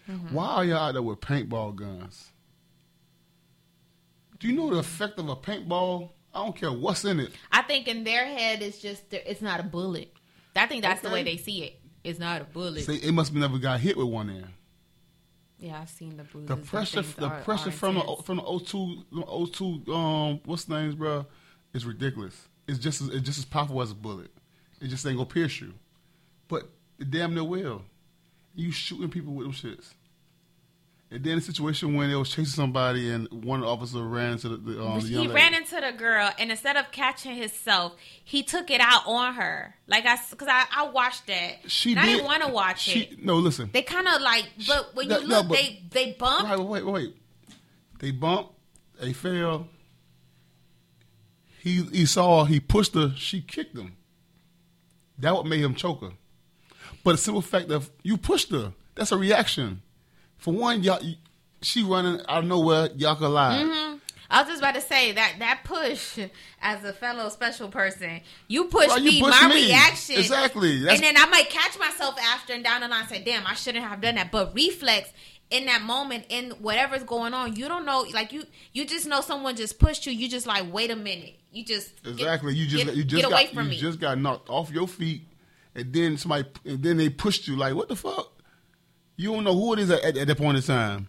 Mm-hmm. 0.09 0.35
Why 0.35 0.47
are 0.47 0.65
y'all 0.65 0.79
out 0.79 0.93
there 0.93 1.03
with 1.03 1.21
paintball 1.21 1.77
guns? 1.77 2.31
Do 4.39 4.49
you 4.49 4.55
know 4.55 4.71
the 4.71 4.79
effect 4.79 5.19
of 5.19 5.29
a 5.29 5.37
paintball? 5.37 6.11
I 6.35 6.45
don't 6.45 6.57
care 6.57 6.73
what's 6.73 7.05
in 7.05 7.21
it. 7.21 7.33
I 7.51 7.63
think 7.63 7.89
in 7.89 8.05
their 8.05 8.25
head 8.25 8.63
it's 8.63 8.81
just 8.81 9.05
it's 9.13 9.43
not 9.43 9.61
a 9.61 9.63
bullet. 9.63 10.13
I 10.57 10.67
think 10.67 10.83
that's 10.83 11.01
the 11.01 11.11
way 11.11 11.23
they 11.23 11.37
see 11.37 11.63
it. 11.63 11.81
It's 12.05 12.19
not 12.19 12.43
a 12.43 12.45
bullet. 12.45 12.85
Say 12.85 12.97
it 12.97 13.13
must 13.13 13.33
be 13.33 13.41
never 13.41 13.59
got 13.59 13.81
hit 13.81 13.97
with 13.97 14.09
one 14.09 14.29
in. 14.29 14.47
Yeah, 15.63 15.81
I've 15.81 15.89
seen 15.89 16.17
the 16.17 16.25
bruises. 16.25 16.49
The 16.49 16.57
pressure, 16.57 17.03
the 17.03 17.27
are- 17.29 17.41
pressure 17.43 17.69
are 17.69 17.73
from 17.73 17.95
the 17.95 18.17
from 18.25 18.37
the 18.39 18.43
O2, 18.43 19.05
the 19.13 19.23
O2, 19.23 19.89
um, 19.89 20.41
what's 20.45 20.65
the 20.65 20.75
names, 20.75 20.97
bro? 20.97 21.25
Is 21.73 21.87
ridiculous. 21.87 22.49
It's 22.67 22.79
just 22.79 23.01
as, 23.01 23.09
it's 23.09 23.23
just 23.25 23.39
as 23.39 23.45
powerful 23.45 23.81
as 23.81 23.93
a 23.93 23.95
bullet. 23.95 24.31
It 24.81 24.89
just 24.89 25.07
ain't 25.07 25.17
gonna 25.17 25.29
pierce 25.29 25.61
you, 25.61 25.73
but 26.49 26.69
it 26.99 27.11
damn 27.11 27.33
near 27.35 27.45
will. 27.45 27.83
You 28.55 28.73
shooting 28.73 29.09
people 29.09 29.33
with 29.35 29.47
them 29.47 29.55
shits. 29.55 29.95
And 31.13 31.23
then 31.23 31.37
the 31.37 31.43
situation 31.43 31.95
when 31.95 32.09
they 32.09 32.17
was 32.17 32.31
chasing 32.31 32.47
somebody 32.47 33.11
and 33.11 33.29
one 33.45 33.63
officer 33.63 34.03
ran 34.03 34.39
to 34.39 34.49
the, 34.49 34.57
the, 34.57 34.83
um, 34.83 34.99
the 35.01 35.07
he 35.09 35.17
lady. 35.19 35.29
ran 35.35 35.53
into 35.53 35.79
the 35.79 35.93
girl, 35.93 36.31
and 36.39 36.51
instead 36.51 36.79
of 36.79 36.91
catching 36.91 37.35
himself, 37.37 37.93
he 38.25 38.43
took 38.43 38.71
it 38.71 38.81
out 38.81 39.03
on 39.07 39.35
her. 39.35 39.75
Like 39.87 40.07
I, 40.07 40.17
because 40.31 40.49
I, 40.49 40.65
I 40.75 40.89
watched 40.89 41.27
that. 41.27 41.57
She 41.71 41.91
and 41.91 42.01
I 42.01 42.07
did- 42.07 42.13
didn't 42.15 42.25
want 42.25 42.43
to 42.45 42.49
watch 42.49 42.81
she, 42.85 43.01
it. 43.03 43.23
No, 43.23 43.37
listen. 43.37 43.69
They 43.75 43.83
kind 43.83 44.09
of 44.09 44.23
like, 44.23 44.47
but 44.67 44.95
when 44.97 45.09
No, 45.09 45.19
you 45.19 45.29
no, 45.29 45.37
look, 45.41 45.49
but- 45.49 45.59
they 45.59 45.83
they 45.91 46.13
bump. 46.19 46.49
Right, 46.49 46.59
wait, 46.59 46.85
wait, 46.87 46.93
wait. 46.93 47.17
They 47.99 48.11
bump. 48.11 48.49
They 48.99 49.13
fell. 49.13 49.69
He 51.61 51.83
he 51.85 52.07
saw. 52.07 52.45
He 52.45 52.59
pushed 52.59 52.95
her. 52.95 53.13
She 53.17 53.43
kicked 53.43 53.77
him. 53.77 53.97
That 55.19 55.35
what 55.35 55.45
made 55.47 55.61
him 55.61 55.75
choke 55.75 56.01
her. 56.01 56.13
But 57.05 57.13
the 57.13 57.19
simple 57.19 57.43
fact 57.43 57.71
of 57.71 57.91
you 58.03 58.17
pushed 58.17 58.51
her, 58.51 58.73
that's 58.95 59.13
a 59.13 59.17
reaction. 59.19 59.83
For 60.43 60.53
one, 60.53 60.83
y'all, 60.83 61.01
she 61.63 61.83
running 61.83 62.21
out 62.29 62.43
of 62.43 62.45
nowhere. 62.45 62.91
Y'all 62.97 63.17
collide. 63.17 63.65
Mm-hmm. 63.67 63.97
I 64.31 64.41
was 64.43 64.49
just 64.49 64.61
about 64.63 64.75
to 64.77 64.81
say 64.81 65.13
that 65.13 65.35
that 65.41 65.61
push, 65.65 66.19
as 66.63 66.83
a 66.85 66.93
fellow 66.95 67.29
special 67.29 67.69
person, 67.69 68.21
you 68.49 68.65
pushed 68.65 68.89
Right, 68.89 69.03
you 69.03 69.11
me. 69.11 69.21
my 69.21 69.49
me. 69.49 69.67
reaction, 69.67 70.17
Exactly. 70.19 70.81
That's- 70.81 70.99
and 70.99 71.05
then 71.05 71.23
I 71.23 71.29
might 71.29 71.51
catch 71.51 71.79
myself 71.79 72.19
after 72.19 72.55
and 72.55 72.65
down 72.65 72.81
the 72.81 72.89
line, 72.89 73.07
say, 73.09 73.23
"Damn, 73.23 73.47
I 73.47 73.55
shouldn't 73.55 73.85
have 73.85 74.01
done 74.01 74.15
that." 74.15 74.31
But 74.33 74.55
reflex 74.55 75.11
in 75.51 75.67
that 75.67 75.83
moment, 75.83 76.25
in 76.31 76.51
whatever's 76.53 77.03
going 77.03 77.35
on, 77.35 77.57
you 77.57 77.69
don't 77.69 77.85
know. 77.85 78.07
Like 78.15 78.33
you, 78.33 78.45
you 78.73 78.87
just 78.87 79.07
know 79.07 79.21
someone 79.21 79.55
just 79.55 79.79
pushed 79.79 80.07
you. 80.07 80.13
You 80.13 80.29
just 80.31 80.47
like, 80.47 80.73
wait 80.73 80.91
a 80.91 80.97
minute. 80.97 81.35
You 81.53 81.63
just 81.65 82.03
get- 82.03 82.13
Exactly. 82.15 82.55
You 82.55 82.67
just 82.67 82.87
get, 82.87 82.97
you 82.97 83.05
just 83.05 83.23
get 83.23 83.31
got 83.31 83.33
away 83.33 83.53
from 83.53 83.65
you 83.65 83.71
me. 83.73 83.77
just 83.79 84.01
got 84.01 84.19
knocked 84.19 84.49
off 84.49 84.71
your 84.71 84.89
feet, 84.89 85.29
and 85.75 85.93
then 85.93 86.17
somebody 86.17 86.49
and 86.65 86.83
then 86.83 86.97
they 86.97 87.11
pushed 87.11 87.47
you. 87.47 87.57
Like 87.57 87.75
what 87.75 87.89
the 87.89 87.97
fuck? 87.97 88.32
You 89.17 89.33
don't 89.33 89.45
know 89.45 89.55
who 89.55 89.73
it 89.75 89.79
is 89.81 89.91
at, 89.91 90.03
at, 90.03 90.17
at 90.17 90.27
that 90.27 90.39
point 90.39 90.57
in 90.57 90.63
time. 90.63 91.09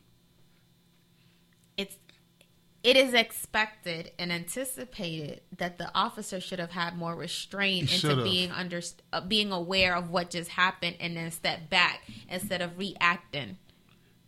it's 1.78 1.96
it 2.84 2.98
is 2.98 3.14
expected 3.14 4.12
and 4.20 4.30
anticipated 4.32 5.42
that 5.58 5.78
the 5.78 5.90
officer 5.96 6.42
should 6.42 6.60
have 6.60 6.72
had 6.72 6.98
more 6.98 7.16
restraint 7.16 7.90
He 7.90 7.96
into 8.08 8.22
being 8.24 8.52
under 8.52 8.82
uh, 9.14 9.22
being 9.22 9.52
aware 9.54 9.96
of 9.96 10.10
what 10.10 10.30
just 10.30 10.50
happened 10.50 10.98
and 11.00 11.16
then 11.16 11.32
step 11.32 11.70
back 11.70 12.02
instead 12.30 12.62
of 12.62 12.78
reacting. 12.78 13.58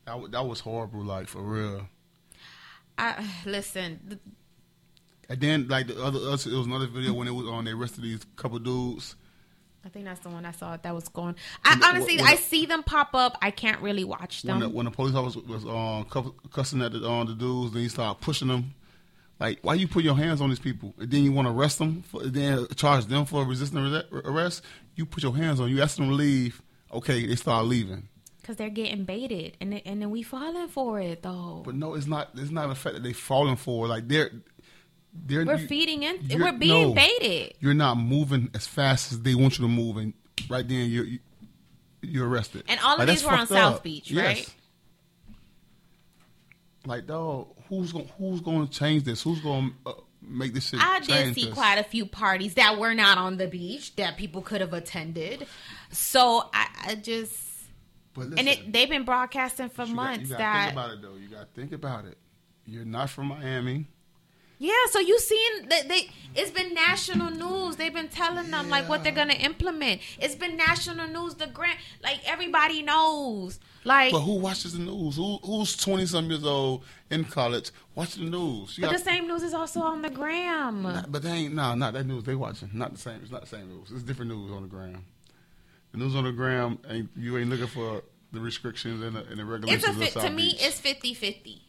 That, 0.05 0.19
wa- 0.19 0.27
that 0.29 0.45
was 0.45 0.61
horrible. 0.61 1.01
Like 1.03 1.27
for 1.27 1.41
real. 1.41 1.87
I 2.97 3.29
listen. 3.45 3.99
th- 4.07 4.21
And 5.27 5.41
then 5.41 5.67
like 5.67 5.87
the 5.87 6.01
other, 6.01 6.19
other 6.19 6.49
it 6.49 6.55
was 6.55 6.65
another 6.65 6.87
video 6.87 7.11
when 7.13 7.27
it 7.27 7.31
was 7.31 7.47
on. 7.47 7.65
They 7.65 7.71
arrested 7.71 8.03
these 8.05 8.25
couple 8.37 8.59
dudes. 8.59 9.17
I 9.85 9.89
think 9.89 10.05
that's 10.05 10.19
the 10.21 10.29
one 10.29 10.45
I 10.45 10.51
saw 10.51 10.75
that 10.77 10.95
was 10.95 11.07
going. 11.09 11.35
I 11.63 11.75
the- 11.75 11.85
honestly, 11.85 12.17
when 12.17 12.25
I 12.25 12.35
see 12.35 12.65
them 12.65 12.81
pop 12.83 13.13
up. 13.13 13.37
I 13.41 13.51
can't 13.51 13.79
really 13.81 14.03
watch 14.03 14.43
When 14.43 14.59
them. 14.59 14.69
the, 14.71 14.75
when 14.75 14.85
the 14.85 14.91
police 14.91 15.13
officer 15.15 15.41
was 15.41 15.63
um, 15.65 16.05
cussing 16.51 16.81
at 16.81 16.91
the, 16.93 17.07
um, 17.07 17.27
the 17.27 17.35
dudes, 17.35 17.73
then 17.73 17.83
he 17.83 17.89
started 17.89 18.19
pushing 18.19 18.47
them. 18.47 18.73
Like, 19.39 19.59
why 19.61 19.75
you 19.75 19.87
put 19.87 20.03
your 20.03 20.15
hands 20.15 20.41
on 20.41 20.49
these 20.49 20.59
people? 20.59 20.93
And 20.97 21.11
then 21.11 21.23
you 21.23 21.31
want 21.31 21.47
to 21.47 21.51
arrest 21.53 21.77
them, 21.77 22.01
for, 22.03 22.23
then 22.23 22.65
charge 22.75 23.05
them 23.05 23.25
for 23.25 23.43
resisting 23.45 23.77
arrest? 24.25 24.63
You 24.95 25.05
put 25.05 25.21
your 25.23 25.35
hands 25.35 25.59
on, 25.59 25.69
you 25.69 25.81
ask 25.81 25.97
them 25.97 26.07
to 26.09 26.15
leave. 26.15 26.61
Okay, 26.91 27.25
they 27.27 27.35
start 27.35 27.65
leaving. 27.65 28.07
Because 28.41 28.55
they're 28.57 28.69
getting 28.69 29.03
baited, 29.05 29.57
and 29.59 29.73
then- 29.73 29.81
and 29.85 30.01
then 30.01 30.09
we 30.11 30.23
falling 30.23 30.67
for 30.67 30.99
it 30.99 31.21
though. 31.23 31.61
But 31.65 31.75
no, 31.75 31.95
it's 31.95 32.05
not. 32.07 32.29
It's 32.35 32.51
not 32.51 32.69
a 32.69 32.75
fact 32.75 32.93
that 32.95 33.03
they 33.03 33.11
falling 33.11 33.55
for. 33.55 33.87
Like 33.87 34.07
they're, 34.07 34.29
they're. 34.31 34.41
We're 35.27 35.57
feeding 35.57 36.03
in. 36.03 36.19
We're 36.39 36.51
being 36.53 36.89
no. 36.89 36.93
baited. 36.93 37.53
You're 37.59 37.73
not 37.73 37.95
moving 37.95 38.49
as 38.53 38.67
fast 38.67 39.11
as 39.11 39.21
they 39.21 39.35
want 39.35 39.57
you 39.59 39.65
to 39.65 39.69
move, 39.71 39.97
and 39.97 40.13
right 40.49 40.67
then 40.67 40.89
you're 40.89 41.05
you- 41.05 41.19
you're 42.01 42.27
arrested. 42.29 42.63
And 42.67 42.79
all 42.81 42.93
of 42.93 42.99
Like, 42.99 43.07
these 43.07 43.23
were 43.23 43.31
on 43.31 43.39
fucked 43.39 43.49
South 43.51 43.75
up. 43.77 43.83
Beach, 43.83 44.11
Yes. 44.11 44.25
right? 44.37 44.53
Like, 46.85 47.07
dog, 47.07 47.47
who's 47.67 47.91
going 47.91 48.07
who's 48.17 48.41
going 48.41 48.67
to 48.67 48.71
change 48.73 49.03
this? 49.03 49.23
Who's 49.23 49.39
going 49.41 49.73
to 49.85 49.89
uh, 49.89 49.93
make 50.21 50.53
this 50.53 50.69
shit? 50.69 50.79
I 50.81 50.99
did 50.99 51.33
see 51.33 51.45
this? 51.45 51.53
quite 51.53 51.79
a 51.79 51.83
few 51.83 52.05
parties 52.05 52.53
that 52.55 52.77
were 52.77 52.93
not 52.93 53.17
on 53.17 53.37
the 53.37 53.47
beach 53.47 53.95
that 53.95 54.17
people 54.17 54.41
could 54.43 54.61
have 54.61 54.73
attended. 54.73 55.47
So 55.91 56.47
I, 56.53 56.67
I 56.89 56.95
just 56.95 57.33
But 58.13 58.27
and 58.37 58.47
it 58.47 58.71
they've 58.71 58.89
been 58.89 59.03
broadcasting 59.05 59.69
for 59.69 59.83
you 59.83 59.87
got- 59.87 59.95
months 59.95 60.29
you 60.29 60.37
gotta 60.37 60.43
that 60.43 60.63
think 60.65 60.73
about 60.73 60.91
it 60.91 61.01
though. 61.01 61.15
You 61.15 61.27
got 61.27 61.39
to 61.55 61.59
think 61.59 61.71
about 61.71 62.05
it. 62.05 62.17
You're 62.67 62.85
not 62.85 63.09
from 63.09 63.27
Miami. 63.27 63.87
Yeah. 64.59 64.73
So 64.91 64.99
you 64.99 65.19
seen 65.19 65.69
that 65.69 65.87
they 65.89 66.09
it's 66.35 66.51
been 66.51 66.73
national 66.73 67.31
news. 67.31 67.75
They've 67.77 67.93
been 67.93 68.09
telling 68.09 68.51
them 68.51 68.69
like 68.69 68.87
what 68.89 69.03
they're 69.03 69.11
gonna 69.13 69.33
implement. 69.33 70.01
It's 70.19 70.35
been 70.35 70.57
national 70.57 71.07
news. 71.07 71.35
The 71.35 71.47
grant 71.47 71.77
like 72.03 72.19
everybody 72.25 72.81
knows. 72.81 73.59
Like 73.83 74.11
But 74.11 74.21
who 74.21 74.39
watches 74.39 74.73
the 74.73 74.79
news? 74.79 75.15
Who 75.17 75.37
who's 75.43 75.75
twenty 75.77 76.05
some 76.07 76.29
years 76.29 76.43
old 76.43 76.83
in 77.11 77.23
college 77.25 77.69
watching 77.93 78.25
the 78.25 78.31
news? 78.31 78.77
You 78.77 78.81
but 78.83 78.91
got- 78.91 78.97
the 78.99 79.03
same 79.05 79.27
news 79.27 79.43
is 79.43 79.53
also 79.53 79.81
on 79.81 80.01
the 80.01 80.09
gram. 80.09 80.81
Not- 80.83 81.11
but 81.11 81.21
they 81.21 81.29
ain't 81.31 81.53
no, 81.53 81.75
not 81.75 81.93
that 81.93 82.05
news 82.05 82.23
they 82.23 82.35
watching. 82.35 82.69
Not 82.73 82.93
the 82.93 82.99
same. 82.99 83.19
It's 83.21 83.31
not 83.31 83.41
the 83.41 83.47
same 83.47 83.67
news. 83.69 83.91
It's 83.91 84.03
different 84.03 84.31
news 84.31 84.51
on 84.51 84.63
the 84.63 84.67
gram. 84.67 85.05
The 85.91 85.99
news 85.99 86.15
on 86.15 86.23
the 86.23 86.31
gram 86.31 86.79
ain't 86.89 87.09
you 87.15 87.37
ain't 87.37 87.49
looking 87.49 87.67
for 87.67 88.03
the 88.33 88.39
restrictions 88.41 89.01
and 89.01 89.15
the, 89.15 89.19
and 89.27 89.37
the 89.39 89.43
It's 89.43 89.49
regulations. 89.51 89.85
a 89.85 89.89
of 89.91 89.97
fit, 89.97 90.13
South 90.13 90.23
to 90.25 90.29
me. 90.31 90.55
It's 90.59 90.81
50-50. 90.81 91.59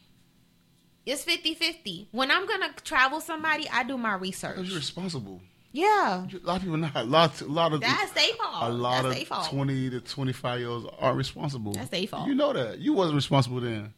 It's 1.07 1.25
50-50. 1.25 2.09
When 2.11 2.31
I'm 2.31 2.47
gonna 2.47 2.73
travel 2.85 3.21
somebody, 3.21 3.69
I 3.73 3.85
do 3.85 3.97
my 3.97 4.15
oh, 4.15 4.19
research. 4.19 4.57
Because 4.57 4.69
you're 4.69 4.79
responsible. 4.79 5.41
Yeah, 5.73 6.25
A 6.25 6.47
lot 6.47 6.57
of 6.57 6.63
people 6.63 6.77
not. 6.79 6.97
A 6.97 7.03
lot, 7.05 7.41
a 7.43 7.45
lot 7.45 7.73
of 7.75 7.81
that's 7.83 8.11
their 8.13 8.33
fault. 8.35 8.55
a 8.63 8.69
lot 8.73 9.03
that's 9.05 9.21
of 9.23 9.29
fault. 9.29 9.51
twenty 9.51 9.91
to 9.91 10.01
twenty 10.01 10.33
five 10.33 10.59
year 10.59 10.71
olds 10.71 10.87
are 10.99 11.15
responsible. 11.15 11.73
That's 11.73 11.91
their 11.91 12.07
fault. 12.07 12.27
You 12.29 12.35
know 12.35 12.53
that. 12.55 12.79
You 12.79 12.95
wasn't 12.95 13.17
responsible 13.17 13.61
then. 13.61 13.93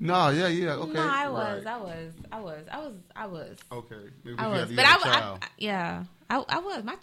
No, 0.00 0.30
yeah, 0.30 0.48
yeah, 0.48 0.72
okay. 0.72 0.92
no, 0.94 1.08
I 1.08 1.28
was, 1.28 1.64
right. 1.64 1.74
I 1.74 1.78
was, 1.80 2.12
I 2.32 2.40
was, 2.40 2.64
I 2.72 2.78
was, 2.80 2.94
I 3.14 3.26
was, 3.26 3.58
Okay, 3.70 3.94
maybe 4.24 4.36
I 4.36 4.48
was, 4.48 4.72
but 4.72 4.84
I, 4.84 4.88
I, 4.88 4.94
a 4.94 4.98
I, 4.98 5.20
child. 5.20 5.38
I- 5.42 5.48
yeah, 5.58 6.04
I, 6.28 6.44
I 6.48 6.58
was. 6.58 6.82
My, 6.82 6.96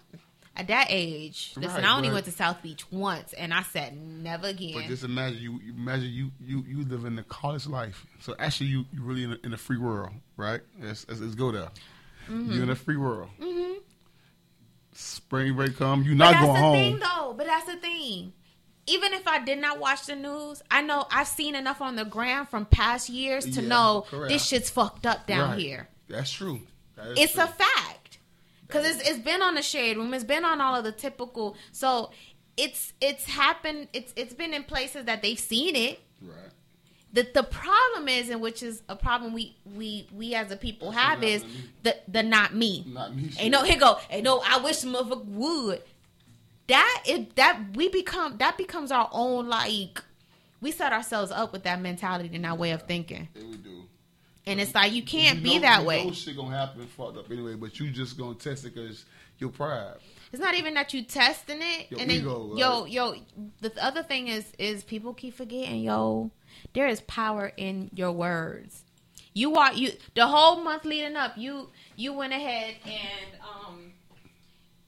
at 0.60 0.68
that 0.68 0.88
age, 0.90 1.54
listen, 1.56 1.76
Right, 1.76 1.86
I 1.86 1.96
only 1.96 2.10
but- 2.10 2.16
went 2.16 2.26
to 2.26 2.32
South 2.32 2.62
Beach 2.62 2.90
once, 2.92 3.34
and 3.34 3.54
I 3.54 3.64
said 3.64 3.96
never 3.98 4.48
again. 4.48 4.74
But 4.74 4.86
just 4.86 5.04
imagine 5.04 5.42
you, 5.42 5.60
you 5.64 5.74
imagine 5.74 6.10
you, 6.10 6.32
you, 6.42 6.64
you 6.68 6.84
live 6.86 7.06
in 7.06 7.16
the 7.16 7.24
college 7.24 7.66
life. 7.68 8.06
So 8.20 8.36
actually, 8.40 8.68
you 8.68 8.86
you 8.92 9.02
really 9.02 9.24
in 9.24 9.32
a, 9.34 9.38
in 9.46 9.54
a 9.54 9.58
free 9.58 9.78
world, 9.78 10.12
right? 10.38 10.62
Let's, 10.82 11.06
let's, 11.08 11.36
go 11.36 11.52
there. 11.52 11.70
Mm-hmm. 12.30 12.52
You're 12.52 12.64
in 12.64 12.70
a 12.70 12.76
free 12.76 12.98
world. 12.98 13.30
Spring 14.94 15.56
break 15.56 15.78
come, 15.78 16.04
you're 16.04 16.16
not 16.16 16.34
that's 16.34 16.44
going 16.46 16.54
the 16.56 16.60
home. 16.60 16.74
thing, 16.76 17.00
though. 17.00 17.34
But 17.38 17.46
that's 17.46 17.66
the 17.68 17.78
thing. 17.78 18.34
Even 18.88 19.14
if 19.14 19.28
I 19.28 19.44
did 19.44 19.60
not 19.60 19.80
watch 19.80 20.08
the 20.08 20.16
news, 20.16 20.62
I 20.70 20.82
know 20.82 21.06
I've 21.12 21.28
seen 21.28 21.56
enough 21.56 21.80
on 21.80 21.96
the 21.96 22.06
ground 22.06 22.50
from 22.50 22.66
past 22.66 23.08
years 23.08 23.46
to 23.46 23.62
Yeah, 23.62 23.68
know 23.68 24.06
correct. 24.10 24.30
this 24.30 24.46
shit's 24.46 24.70
fucked 24.70 25.06
up 25.06 25.28
down 25.28 25.52
Right. 25.52 25.60
here. 25.60 25.88
That's 26.10 26.32
true. 26.32 26.62
That 26.96 27.18
It's 27.18 27.34
true. 27.34 27.44
a 27.44 27.48
fact 27.48 27.99
because 28.70 28.86
it's 28.86 29.10
it's 29.10 29.20
been 29.20 29.42
on 29.42 29.56
the 29.56 29.62
shade 29.62 29.98
room. 29.98 30.14
It's 30.14 30.24
been 30.24 30.46
on 30.46 30.62
all 30.62 30.76
of 30.76 30.84
the 30.84 30.92
typical. 30.92 31.58
So 31.72 32.12
it's 32.56 32.94
it's 33.02 33.26
happened. 33.26 33.88
It's 33.94 34.14
it's 34.16 34.34
been 34.34 34.54
in 34.54 34.64
places 34.64 35.06
that 35.06 35.22
they've 35.22 35.40
seen 35.40 35.76
it. 35.76 36.00
right. 36.22 36.36
The 37.12 37.28
the 37.34 37.42
problem 37.44 38.08
is, 38.08 38.30
and 38.30 38.40
which 38.40 38.62
is 38.62 38.84
a 38.88 38.96
problem 38.96 39.34
we 39.34 39.56
we 39.66 40.08
we 40.14 40.36
as 40.36 40.52
a 40.52 40.58
people 40.58 40.92
have, 40.92 41.24
is 41.24 41.44
the 41.82 41.98
the 42.08 42.22
not 42.22 42.54
me. 42.54 42.86
Not 42.88 43.16
me. 43.16 43.32
Ain't 43.40 43.52
no 43.52 43.64
here 43.64 43.80
go. 43.80 43.98
Ain't 44.12 44.24
no. 44.24 44.44
I 44.46 44.60
wish 44.60 44.82
motherfucker 44.84 45.26
would. 45.26 45.82
That 46.68 47.04
if 47.08 47.34
that 47.34 47.60
we 47.74 47.90
become 47.90 48.38
that 48.38 48.58
becomes 48.58 48.92
our 48.92 49.10
own 49.12 49.48
like 49.50 50.04
we 50.62 50.72
set 50.72 50.94
ourselves 50.94 51.32
up 51.32 51.52
with 51.52 51.64
that 51.64 51.82
mentality 51.82 52.30
and 52.36 52.46
that 52.46 52.60
way 52.60 52.70
of 52.72 52.84
thinking, 52.84 53.28
Yeah, 53.34 53.44
we 53.50 53.58
do. 53.58 53.84
And 54.50 54.60
it's 54.60 54.74
like 54.76 54.92
you 54.94 55.04
can't 55.04 55.38
You 55.38 55.44
be 55.44 55.56
know- 55.56 55.62
that 55.62 55.82
you 55.82 55.88
way. 55.88 56.06
Know 56.06 56.12
shit 56.12 56.36
gonna 56.36 56.58
happen 56.58 56.86
fucked 56.88 57.18
up 57.18 57.32
anyway, 57.32 57.56
but 57.56 57.80
you 57.80 57.90
just 57.92 58.18
gonna 58.18 58.36
test 58.36 58.66
it 58.66 58.74
because 58.76 59.06
your 59.38 59.50
pride. 59.50 59.96
It's 60.32 60.42
not 60.42 60.54
even 60.56 60.74
that 60.76 60.94
you 60.94 61.04
testing 61.04 61.60
it, 61.62 61.90
Your 61.90 62.00
and 62.02 62.10
then 62.10 62.18
ego, 62.20 62.56
yo 62.56 62.82
right? 62.84 62.92
yo. 62.92 63.16
The 63.62 63.74
other 63.84 64.04
thing 64.04 64.28
is 64.28 64.52
is 64.60 64.84
people 64.84 65.14
keep 65.14 65.36
forgetting 65.36 65.82
yo. 65.82 66.32
There 66.74 66.88
is 66.88 67.02
power 67.02 67.52
in 67.58 67.90
your 67.94 68.12
words. 68.12 68.84
You 69.34 69.56
are 69.56 69.74
you 69.74 69.92
the 70.16 70.28
whole 70.28 70.58
month 70.64 70.86
leading 70.86 71.16
up. 71.16 71.38
You 71.38 71.70
you 71.96 72.14
went 72.14 72.34
ahead 72.34 72.76
and 72.86 73.42
um 73.42 73.92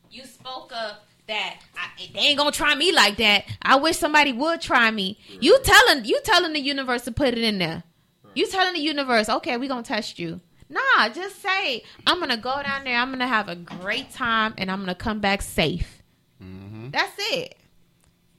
you 0.09 0.25
spoke 0.25 0.71
up 0.75 1.05
that 1.27 1.59
I, 1.77 2.07
they 2.13 2.19
ain't 2.19 2.37
gonna 2.37 2.51
try 2.51 2.75
me 2.75 2.91
like 2.91 3.17
that. 3.17 3.45
I 3.61 3.77
wish 3.77 3.97
somebody 3.97 4.33
would 4.33 4.59
try 4.61 4.91
me. 4.91 5.17
You 5.39 5.59
telling 5.63 6.05
you 6.05 6.19
telling 6.23 6.53
the 6.53 6.59
universe 6.59 7.03
to 7.03 7.11
put 7.11 7.29
it 7.29 7.37
in 7.39 7.57
there. 7.59 7.83
You 8.33 8.47
telling 8.47 8.73
the 8.73 8.79
universe, 8.79 9.29
okay, 9.29 9.57
we're 9.57 9.69
gonna 9.69 9.83
test 9.83 10.19
you. 10.19 10.39
Nah, 10.69 11.09
just 11.09 11.41
say 11.41 11.83
I'm 12.07 12.19
gonna 12.19 12.37
go 12.37 12.61
down 12.63 12.85
there. 12.85 12.97
I'm 12.97 13.11
gonna 13.11 13.27
have 13.27 13.49
a 13.49 13.55
great 13.55 14.11
time, 14.13 14.53
and 14.57 14.71
I'm 14.71 14.79
gonna 14.79 14.95
come 14.95 15.19
back 15.19 15.41
safe. 15.41 16.01
Mm-hmm. 16.41 16.91
That's 16.91 17.13
it. 17.17 17.57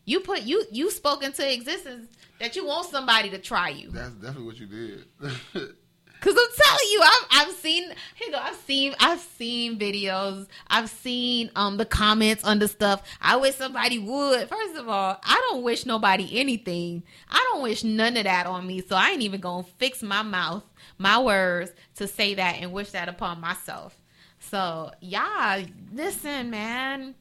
You 0.05 0.21
put 0.21 0.43
you 0.43 0.65
you 0.73 0.91
spoke 0.91 1.23
into 1.23 1.51
existence 1.51 2.09
that 2.41 2.57
you 2.57 2.67
want 2.67 2.89
somebody 2.89 3.31
to 3.31 3.39
try 3.39 3.69
you. 3.69 3.91
That's 3.91 4.15
definitely 4.15 4.45
what 4.45 4.57
you 4.59 4.67
did. 4.67 5.75
Cause 6.23 6.35
I'm 6.39 6.65
telling 6.65 6.89
you, 6.93 7.01
I've 7.03 7.27
I've 7.33 7.55
seen 7.57 7.83
here 8.15 8.27
you 8.27 8.31
go, 8.31 8.39
I've 8.39 8.55
seen 8.55 8.95
I've 9.01 9.19
seen 9.19 9.77
videos, 9.77 10.47
I've 10.69 10.89
seen 10.89 11.51
um 11.57 11.79
the 11.79 11.85
comments 11.85 12.45
under 12.45 12.69
stuff. 12.69 13.03
I 13.21 13.35
wish 13.35 13.57
somebody 13.57 13.99
would. 13.99 14.49
First 14.49 14.77
of 14.77 14.89
all, 14.89 15.19
I 15.21 15.49
don't 15.51 15.65
wish 15.65 15.85
nobody 15.85 16.39
anything. 16.39 17.03
I 17.29 17.45
don't 17.51 17.65
wish 17.65 17.83
none 17.83 18.17
of 18.17 18.23
that 18.23 18.47
on 18.47 18.65
me. 18.69 18.83
So 18.83 18.95
I 18.95 19.11
ain't 19.11 19.23
even 19.23 19.41
gonna 19.41 19.65
fix 19.79 20.01
my 20.01 20.23
mouth, 20.23 20.63
my 20.97 21.19
words 21.21 21.73
to 21.97 22.07
say 22.07 22.35
that 22.35 22.59
and 22.61 22.73
wish 22.73 22.93
that 22.93 23.09
upon 23.09 23.41
myself. 23.41 23.99
So 24.39 24.93
yeah, 25.01 25.65
listen, 25.93 26.51
man. 26.51 27.17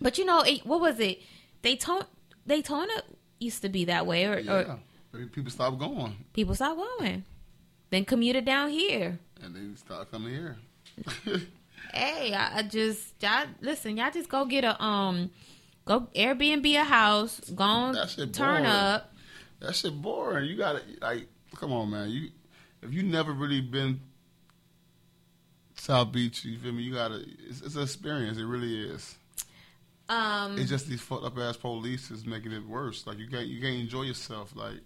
But 0.00 0.16
you 0.16 0.24
know, 0.24 0.42
it, 0.42 0.64
what 0.64 0.80
was 0.80 1.00
it? 1.00 1.22
Daytona 1.62 2.06
Daytona 2.46 3.02
used 3.40 3.62
to 3.62 3.68
be 3.68 3.86
that 3.86 4.06
way, 4.06 4.26
or, 4.26 4.38
yeah. 4.38 4.76
or 5.12 5.26
people 5.26 5.50
stop 5.50 5.76
going 5.76 6.16
people 6.32 6.54
stopped 6.54 6.80
going. 7.00 7.24
Then 7.92 8.06
commuted 8.06 8.46
down 8.46 8.70
here. 8.70 9.18
and 9.42 9.54
they 9.54 9.76
start 9.76 10.10
coming 10.10 10.32
here. 10.32 10.56
Hey, 11.92 12.32
I, 12.32 12.58
I 12.60 12.62
just 12.62 13.22
y'all 13.22 13.44
listen. 13.60 13.98
Y'all 13.98 14.10
just 14.10 14.30
go 14.30 14.46
get 14.46 14.64
a 14.64 14.82
um, 14.82 15.30
go 15.84 16.08
Airbnb 16.16 16.64
a 16.80 16.84
house. 16.84 17.38
Go 17.54 17.64
on, 17.64 17.94
turn 18.06 18.30
boring. 18.32 18.64
up. 18.64 19.12
that 19.60 19.74
shit 19.74 20.00
boring. 20.00 20.48
You 20.48 20.56
gotta 20.56 20.80
like, 21.02 21.26
come 21.56 21.70
on, 21.72 21.90
man. 21.90 22.08
You 22.08 22.30
if 22.82 22.94
you 22.94 23.02
never 23.02 23.32
really 23.32 23.60
been 23.60 24.00
South 25.74 26.12
Beach, 26.12 26.44
you 26.46 26.56
feel 26.58 26.72
me? 26.72 26.82
You 26.84 26.94
gotta. 26.94 27.22
It's, 27.46 27.60
it's 27.60 27.74
an 27.74 27.82
experience. 27.82 28.38
It 28.38 28.44
really 28.44 28.88
is. 28.88 29.16
Um, 30.08 30.56
It's 30.56 30.70
just 30.70 30.88
these 30.88 31.00
fucked 31.02 31.24
up 31.24 31.36
ass 31.36 31.56
police 31.58 32.10
is 32.10 32.24
making 32.24 32.52
it 32.52 32.66
worse. 32.66 33.06
Like 33.06 33.18
you 33.18 33.28
can't 33.28 33.48
you 33.48 33.60
can't 33.60 33.80
enjoy 33.80 34.02
yourself. 34.02 34.52
Like 34.54 34.80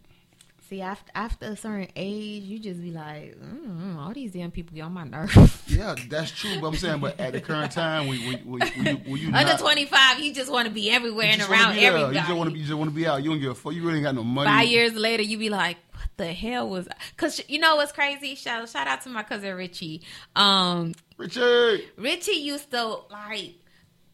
see 0.69 0.81
after 0.81 1.11
after 1.15 1.47
a 1.47 1.57
certain 1.57 1.89
age, 1.97 2.43
you 2.45 2.59
just 2.59 2.81
be 2.81 2.91
like, 2.91 3.39
mm, 3.41 3.97
all 3.97 4.13
these 4.13 4.35
young 4.35 4.51
people 4.51 4.75
get 4.75 4.83
on 4.83 4.93
my 4.93 5.05
nerves. 5.05 5.63
yeah, 5.67 5.95
that's 6.09 6.31
true. 6.31 6.61
But 6.61 6.69
I'm 6.69 6.77
saying, 6.77 7.01
but 7.01 7.19
at 7.21 7.33
the 7.33 7.41
current 7.41 7.73
time, 7.73 8.09
we 8.09 8.19
we 8.29 8.37
we, 8.45 8.59
we, 8.59 8.95
we 9.09 9.21
you 9.21 9.27
Under 9.29 9.53
not, 9.53 9.61
twenty 9.61 9.87
five, 9.87 10.21
you 10.21 10.35
just 10.35 10.51
want 10.51 10.69
to 10.69 10.75
be 10.75 10.91
everywhere 10.91 11.27
and 11.27 11.43
around 11.43 11.79
everybody. 11.79 12.17
You 12.17 12.23
just 12.23 12.35
want 12.35 12.49
to 12.49 12.55
be 12.55 12.61
you 12.61 12.67
just 12.67 12.79
want 12.79 12.91
to 12.91 12.97
be 12.97 13.07
out. 13.07 13.23
You 13.23 13.31
don't 13.31 13.41
give 13.41 13.53
a 13.53 13.55
fuck. 13.55 13.73
You 13.73 13.83
really 13.83 13.99
ain't 13.99 14.05
got 14.05 14.15
no 14.15 14.25
money. 14.25 14.49
Five 14.49 14.69
years 14.69 14.95
later, 14.95 15.23
you 15.23 15.39
be 15.39 15.51
like, 15.51 15.77
"What 15.93 16.11
the 16.17 16.33
hell 16.33 16.69
was?" 16.69 16.89
Because 17.11 17.41
you 17.49 17.59
know 17.59 17.77
what's 17.77 17.93
crazy? 17.93 18.35
Shout 18.35 18.69
shout 18.69 18.87
out 18.87 19.03
to 19.03 19.09
my 19.09 19.23
cousin 19.23 19.55
Richie. 19.55 20.03
Um, 20.35 20.95
Richard. 21.17 21.83
Richie 21.97 22.33
used 22.33 22.71
to 22.73 22.99
like 23.11 23.55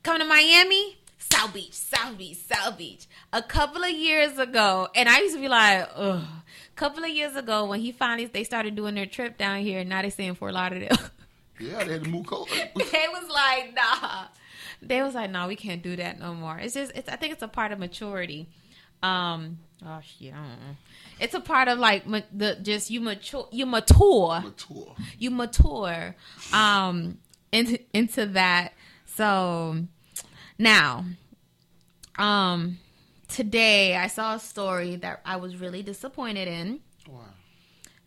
come 0.02 0.18
to 0.18 0.24
Miami, 0.24 0.98
South 1.32 1.54
Beach, 1.54 1.72
South 1.72 2.18
Beach, 2.18 2.36
South 2.36 2.76
Beach. 2.78 3.06
A 3.32 3.42
couple 3.42 3.82
of 3.82 3.90
years 3.90 4.38
ago, 4.38 4.88
and 4.94 5.08
I 5.08 5.20
used 5.20 5.34
to 5.34 5.40
be 5.40 5.48
like, 5.48 5.88
ugh. 5.94 6.20
A 6.22 6.74
couple 6.76 7.02
of 7.04 7.10
years 7.10 7.36
ago, 7.36 7.66
when 7.66 7.80
he 7.80 7.92
finally 7.92 8.26
they 8.26 8.44
started 8.44 8.74
doing 8.76 8.94
their 8.94 9.06
trip 9.06 9.38
down 9.38 9.60
here, 9.60 9.82
now 9.84 10.02
they 10.02 10.10
saying 10.10 10.34
Fort 10.34 10.54
Lauderdale. 10.54 10.96
Yeah, 11.60 11.84
they 11.84 11.92
had 11.92 12.04
to 12.04 12.10
move 12.10 12.26
cold. 12.26 12.48
they 12.74 13.04
was 13.12 13.28
like, 13.30 13.72
nah. 13.74 14.24
They 14.80 15.00
was 15.00 15.14
like, 15.14 15.30
nah, 15.30 15.46
we 15.46 15.54
can't 15.54 15.80
do 15.80 15.94
that 15.94 16.18
no 16.18 16.34
more. 16.34 16.58
It's 16.58 16.74
just, 16.74 16.90
it's. 16.96 17.08
I 17.08 17.14
think 17.14 17.34
it's 17.34 17.42
a 17.42 17.46
part 17.46 17.70
of 17.70 17.78
maturity. 17.78 18.48
Um, 19.02 19.58
oh 19.86 20.00
shit, 20.02 20.32
I 20.32 20.36
don't 20.38 20.44
know. 20.48 20.76
It's 21.20 21.34
a 21.34 21.40
part 21.40 21.68
of 21.68 21.78
like 21.78 22.04
ma- 22.06 22.22
the 22.34 22.56
just 22.60 22.90
you 22.90 23.00
mature, 23.00 23.46
you 23.52 23.66
mature 23.66 24.40
Mature. 24.40 24.94
you 25.18 25.30
mature 25.30 26.16
um 26.52 27.18
into 27.52 27.78
into 27.92 28.26
that 28.26 28.72
so 29.06 29.76
now 30.58 31.04
um 32.18 32.78
today 33.28 33.96
i 33.96 34.06
saw 34.06 34.34
a 34.34 34.38
story 34.38 34.96
that 34.96 35.20
i 35.24 35.36
was 35.36 35.56
really 35.56 35.82
disappointed 35.82 36.46
in. 36.48 36.80
Wow. 37.08 37.20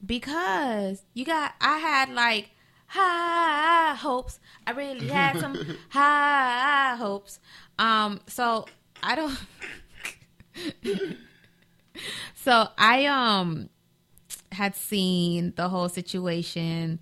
because 0.06 1.02
you 1.14 1.26
got 1.26 1.54
i 1.60 1.78
had 1.80 2.10
like 2.10 2.50
high 2.88 3.96
hopes. 3.96 4.40
I 4.68 4.72
really 4.72 5.08
had 5.08 5.40
some 5.40 5.56
high 5.90 6.96
hopes. 6.98 7.40
Um 7.80 8.22
so 8.28 8.66
i 9.04 9.16
don't 9.16 9.38
so 12.36 12.68
i 12.78 13.06
um 13.06 13.70
had 14.52 14.76
seen 14.76 15.54
the 15.58 15.68
whole 15.70 15.90
situation 15.90 17.00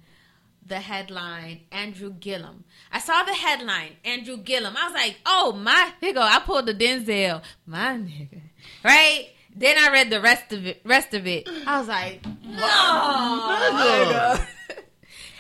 the 0.66 0.80
headline 0.80 1.62
andrew 1.72 2.12
gillum. 2.12 2.64
I 2.92 3.00
saw 3.00 3.24
the 3.24 3.34
headline 3.34 3.98
andrew 4.06 4.38
gillum. 4.38 4.76
I 4.78 4.86
was 4.86 4.94
like 4.94 5.18
oh 5.26 5.54
my 5.54 5.94
here 6.00 6.14
go 6.14 6.22
i 6.22 6.40
pulled 6.40 6.66
the 6.66 6.74
denzel. 6.74 7.42
My 7.66 7.98
nigga. 7.98 8.42
Right? 8.84 9.30
Then 9.56 9.78
i 9.78 9.92
read 9.92 10.10
the 10.10 10.22
rest 10.22 10.52
of 10.54 10.66
it 10.66 10.82
rest 10.84 11.14
of 11.14 11.28
it. 11.28 11.48
I 11.68 11.80
was 11.80 11.88
like 11.88 12.26
no. 12.46 14.40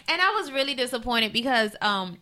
And 0.05 0.21
i 0.21 0.33
was 0.35 0.51
really 0.51 0.75
disappointed 0.75 1.31
because 1.31 1.75
um 1.81 2.17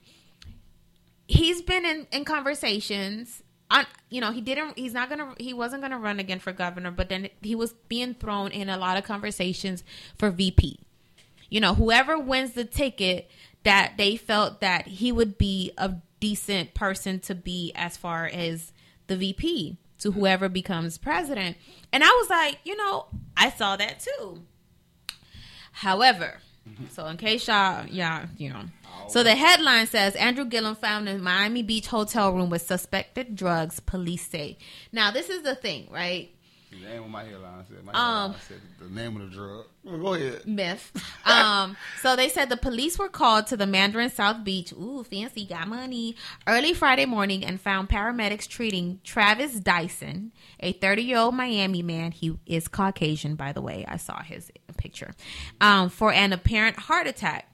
he's 1.27 1.61
been 1.61 1.85
in, 1.85 2.07
in 2.11 2.25
conversations. 2.25 3.41
On 3.71 3.85
you 4.09 4.19
know 4.19 4.31
he 4.31 4.41
didn't 4.41 4.77
he's 4.77 4.93
not 4.93 5.09
gonna 5.09 5.33
he 5.39 5.53
wasn't 5.53 5.81
gonna 5.81 5.97
run 5.97 6.19
again 6.19 6.39
for 6.39 6.51
governor 6.51 6.91
but 6.91 7.07
then 7.07 7.29
he 7.41 7.55
was 7.55 7.73
being 7.87 8.13
thrown 8.13 8.51
in 8.51 8.67
a 8.67 8.77
lot 8.77 8.97
of 8.97 9.05
conversations 9.05 9.81
for 10.17 10.29
vp 10.29 10.77
you 11.51 11.59
know 11.59 11.75
whoever 11.75 12.17
wins 12.17 12.53
the 12.53 12.65
ticket 12.65 13.29
that 13.61 13.93
they 13.97 14.15
felt 14.15 14.61
that 14.61 14.87
he 14.87 15.11
would 15.11 15.37
be 15.37 15.71
a 15.77 15.93
decent 16.19 16.73
person 16.73 17.19
to 17.19 17.35
be 17.35 17.71
as 17.75 17.95
far 17.95 18.25
as 18.25 18.73
the 19.05 19.15
vp 19.15 19.77
to 19.99 20.11
whoever 20.13 20.49
becomes 20.49 20.97
president 20.97 21.55
and 21.93 22.03
i 22.03 22.07
was 22.07 22.29
like 22.29 22.57
you 22.63 22.75
know 22.75 23.05
i 23.37 23.51
saw 23.51 23.75
that 23.75 23.99
too 23.99 24.41
however 25.71 26.39
so 26.91 27.05
in 27.05 27.17
case 27.17 27.47
y'all 27.47 27.85
y'all 27.85 28.25
you 28.37 28.49
know 28.49 28.63
so 29.07 29.23
the 29.23 29.35
headline 29.35 29.87
says 29.87 30.15
Andrew 30.15 30.45
Gillum 30.45 30.75
found 30.75 31.09
in 31.09 31.21
Miami 31.21 31.63
Beach 31.63 31.87
hotel 31.87 32.31
room 32.31 32.49
with 32.49 32.61
suspected 32.61 33.35
drugs, 33.35 33.79
police 33.79 34.27
say. 34.27 34.57
Now 34.91 35.11
this 35.11 35.29
is 35.29 35.41
the 35.41 35.55
thing, 35.55 35.89
right? 35.91 36.33
The 36.71 36.77
name 36.87 37.03
of 37.03 37.09
my 37.09 37.23
headline 37.25 37.65
said. 37.67 37.83
My 37.83 37.91
Um, 37.93 38.35
said 38.47 38.61
the 38.79 38.89
name 38.89 39.17
of 39.19 39.29
the 39.29 39.35
drug. 39.35 39.65
Well, 39.83 39.97
go 39.97 40.13
ahead. 40.13 40.47
myth. 40.47 40.91
Um, 41.25 41.75
so 42.01 42.15
they 42.15 42.29
said 42.29 42.49
the 42.49 42.55
police 42.57 42.97
were 42.97 43.09
called 43.09 43.47
to 43.47 43.57
the 43.57 43.65
Mondrian 43.65 44.09
South 44.11 44.43
Beach. 44.45 44.71
Ooh, 44.71 45.03
fancy, 45.03 45.45
got 45.45 45.67
money. 45.67 46.15
Early 46.47 46.73
Friday 46.73 47.05
morning 47.05 47.43
and 47.45 47.59
found 47.59 47.89
paramedics 47.89 48.47
treating 48.47 48.99
Travis 49.03 49.59
Dyson, 49.59 50.31
a 50.61 50.71
30 50.71 51.01
year 51.03 51.17
old 51.17 51.35
Miami 51.35 51.81
man. 51.83 52.11
He 52.13 52.37
is 52.45 52.67
Caucasian, 52.69 53.35
by 53.35 53.51
the 53.51 53.61
way. 53.61 53.85
I 53.87 53.97
saw 53.97 54.21
his 54.23 54.49
picture. 54.77 55.13
Um, 55.59 55.89
for 55.89 56.13
an 56.13 56.31
apparent 56.33 56.77
heart 56.77 57.05
attack. 57.05 57.47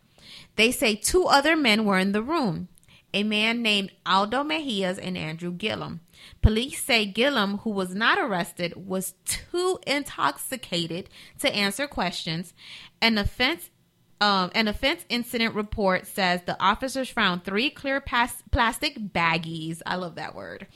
They 0.58 0.72
say 0.72 0.96
two 0.96 1.26
other 1.26 1.56
men 1.56 1.86
were 1.86 1.98
in 2.00 2.12
the 2.12 2.22
room. 2.24 2.68
A 3.14 3.24
man 3.24 3.62
named 3.64 3.92
Aldo 4.06 4.44
Mejias 4.44 5.00
and 5.02 5.18
Andrew 5.18 5.52
Gillum. 5.52 6.02
Police 6.48 6.82
say 6.82 7.06
Gillum, 7.06 7.58
who 7.58 7.72
was 7.72 7.94
not 7.94 8.18
arrested, 8.18 8.74
was 8.78 9.16
too 9.26 9.80
intoxicated 9.86 11.10
to 11.40 11.54
answer 11.54 11.88
questions. 11.88 12.54
An 13.02 13.18
offense 13.18 13.70
um, 14.22 14.52
an 14.56 14.70
offense 14.70 15.04
incident 15.10 15.56
report 15.56 16.08
says 16.08 16.44
the 16.44 16.56
officers 16.64 17.10
found 17.10 17.44
three 17.44 17.70
clear 17.70 18.00
pas- 18.00 18.44
plastic 18.50 18.98
baggies. 18.98 19.82
I 19.86 19.98
love 19.98 20.16
that 20.16 20.36
word. 20.36 20.68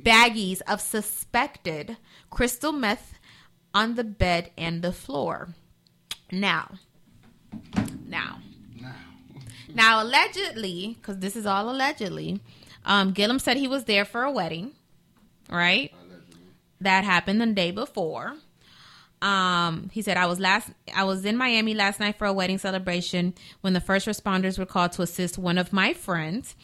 Baggies 0.00 0.62
of 0.68 0.80
suspected 0.80 1.96
crystal 2.30 2.70
meth 2.70 3.14
on 3.74 3.96
the 3.96 4.04
bed 4.04 4.52
and 4.56 4.82
the 4.82 4.92
floor. 4.92 5.48
Now, 6.30 6.78
now, 8.06 8.38
now, 8.80 8.94
now 9.74 10.00
allegedly, 10.04 10.96
because 11.00 11.18
this 11.18 11.34
is 11.34 11.44
all 11.44 11.68
allegedly, 11.68 12.40
um, 12.84 13.10
Gillum 13.10 13.40
said 13.40 13.56
he 13.56 13.66
was 13.66 13.82
there 13.84 14.04
for 14.04 14.22
a 14.22 14.30
wedding, 14.30 14.74
right? 15.50 15.92
That 16.80 17.04
happened 17.04 17.40
the 17.40 17.46
day 17.46 17.70
before. 17.70 18.34
Um, 19.20 19.90
he 19.92 20.00
said 20.02 20.16
I 20.16 20.26
was 20.26 20.38
last 20.38 20.70
I 20.94 21.02
was 21.02 21.24
in 21.24 21.36
Miami 21.36 21.74
last 21.74 21.98
night 21.98 22.16
for 22.16 22.26
a 22.26 22.32
wedding 22.32 22.58
celebration 22.58 23.34
when 23.62 23.72
the 23.72 23.80
first 23.80 24.06
responders 24.06 24.58
were 24.60 24.66
called 24.66 24.92
to 24.92 25.02
assist 25.02 25.38
one 25.38 25.58
of 25.58 25.72
my 25.72 25.92
friends. 25.92 26.54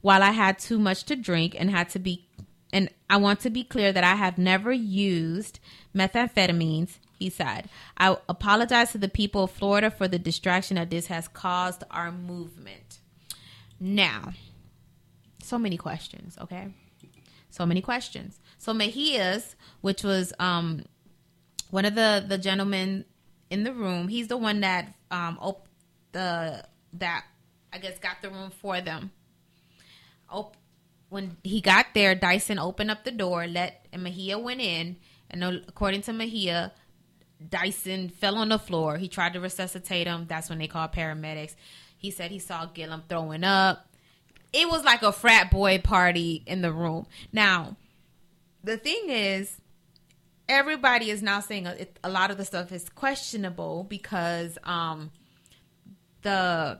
While 0.00 0.24
I 0.24 0.32
had 0.32 0.58
too 0.58 0.80
much 0.80 1.04
to 1.04 1.14
drink 1.14 1.54
and 1.56 1.70
had 1.70 1.88
to 1.90 2.00
be 2.00 2.26
and 2.72 2.88
I 3.08 3.18
want 3.18 3.40
to 3.40 3.50
be 3.50 3.62
clear 3.62 3.92
that 3.92 4.02
I 4.02 4.14
have 4.14 4.38
never 4.38 4.72
used 4.72 5.60
methamphetamines, 5.94 6.98
he 7.18 7.28
said. 7.30 7.68
I 7.96 8.16
apologize 8.28 8.92
to 8.92 8.98
the 8.98 9.08
people 9.08 9.44
of 9.44 9.50
Florida 9.50 9.90
for 9.90 10.08
the 10.08 10.18
distraction 10.18 10.76
that 10.76 10.90
this 10.90 11.06
has 11.06 11.28
caused 11.28 11.84
our 11.90 12.10
movement. 12.10 12.98
Now, 13.78 14.32
so 15.42 15.58
many 15.58 15.76
questions, 15.76 16.38
okay? 16.40 16.68
So 17.52 17.66
many 17.66 17.82
questions. 17.82 18.40
So 18.56 18.72
Mejias, 18.72 19.54
which 19.82 20.02
was 20.02 20.32
um 20.38 20.84
one 21.70 21.84
of 21.84 21.94
the 21.94 22.24
the 22.26 22.38
gentlemen 22.38 23.04
in 23.50 23.62
the 23.64 23.74
room, 23.74 24.08
he's 24.08 24.28
the 24.28 24.38
one 24.38 24.60
that 24.60 24.94
um 25.10 25.38
op- 25.40 25.68
the 26.12 26.64
that 26.94 27.24
I 27.70 27.78
guess 27.78 27.98
got 27.98 28.22
the 28.22 28.30
room 28.30 28.50
for 28.50 28.80
them. 28.80 29.12
Op- 30.30 30.56
when 31.10 31.36
he 31.44 31.60
got 31.60 31.88
there, 31.92 32.14
Dyson 32.14 32.58
opened 32.58 32.90
up 32.90 33.04
the 33.04 33.10
door, 33.10 33.46
let 33.46 33.86
and 33.92 34.02
Mejia 34.02 34.38
went 34.38 34.62
in, 34.62 34.96
and 35.28 35.44
according 35.44 36.00
to 36.02 36.14
Mejia, 36.14 36.72
Dyson 37.50 38.08
fell 38.08 38.36
on 38.36 38.48
the 38.48 38.58
floor. 38.58 38.96
He 38.96 39.08
tried 39.08 39.34
to 39.34 39.40
resuscitate 39.40 40.06
him. 40.06 40.24
That's 40.26 40.48
when 40.48 40.58
they 40.58 40.68
called 40.68 40.92
paramedics. 40.92 41.54
He 41.98 42.10
said 42.10 42.30
he 42.30 42.38
saw 42.38 42.64
Gillum 42.64 43.02
throwing 43.10 43.44
up. 43.44 43.91
It 44.52 44.68
was 44.68 44.84
like 44.84 45.02
a 45.02 45.12
frat 45.12 45.50
boy 45.50 45.78
party 45.78 46.42
in 46.46 46.60
the 46.62 46.72
room. 46.72 47.06
Now, 47.32 47.76
the 48.62 48.76
thing 48.76 49.08
is, 49.08 49.60
everybody 50.48 51.10
is 51.10 51.22
now 51.22 51.40
saying 51.40 51.66
a, 51.66 51.86
a 52.04 52.10
lot 52.10 52.30
of 52.30 52.36
the 52.36 52.44
stuff 52.44 52.72
is 52.72 52.88
questionable 52.88 53.84
because 53.88 54.58
um, 54.64 55.10
the 56.22 56.78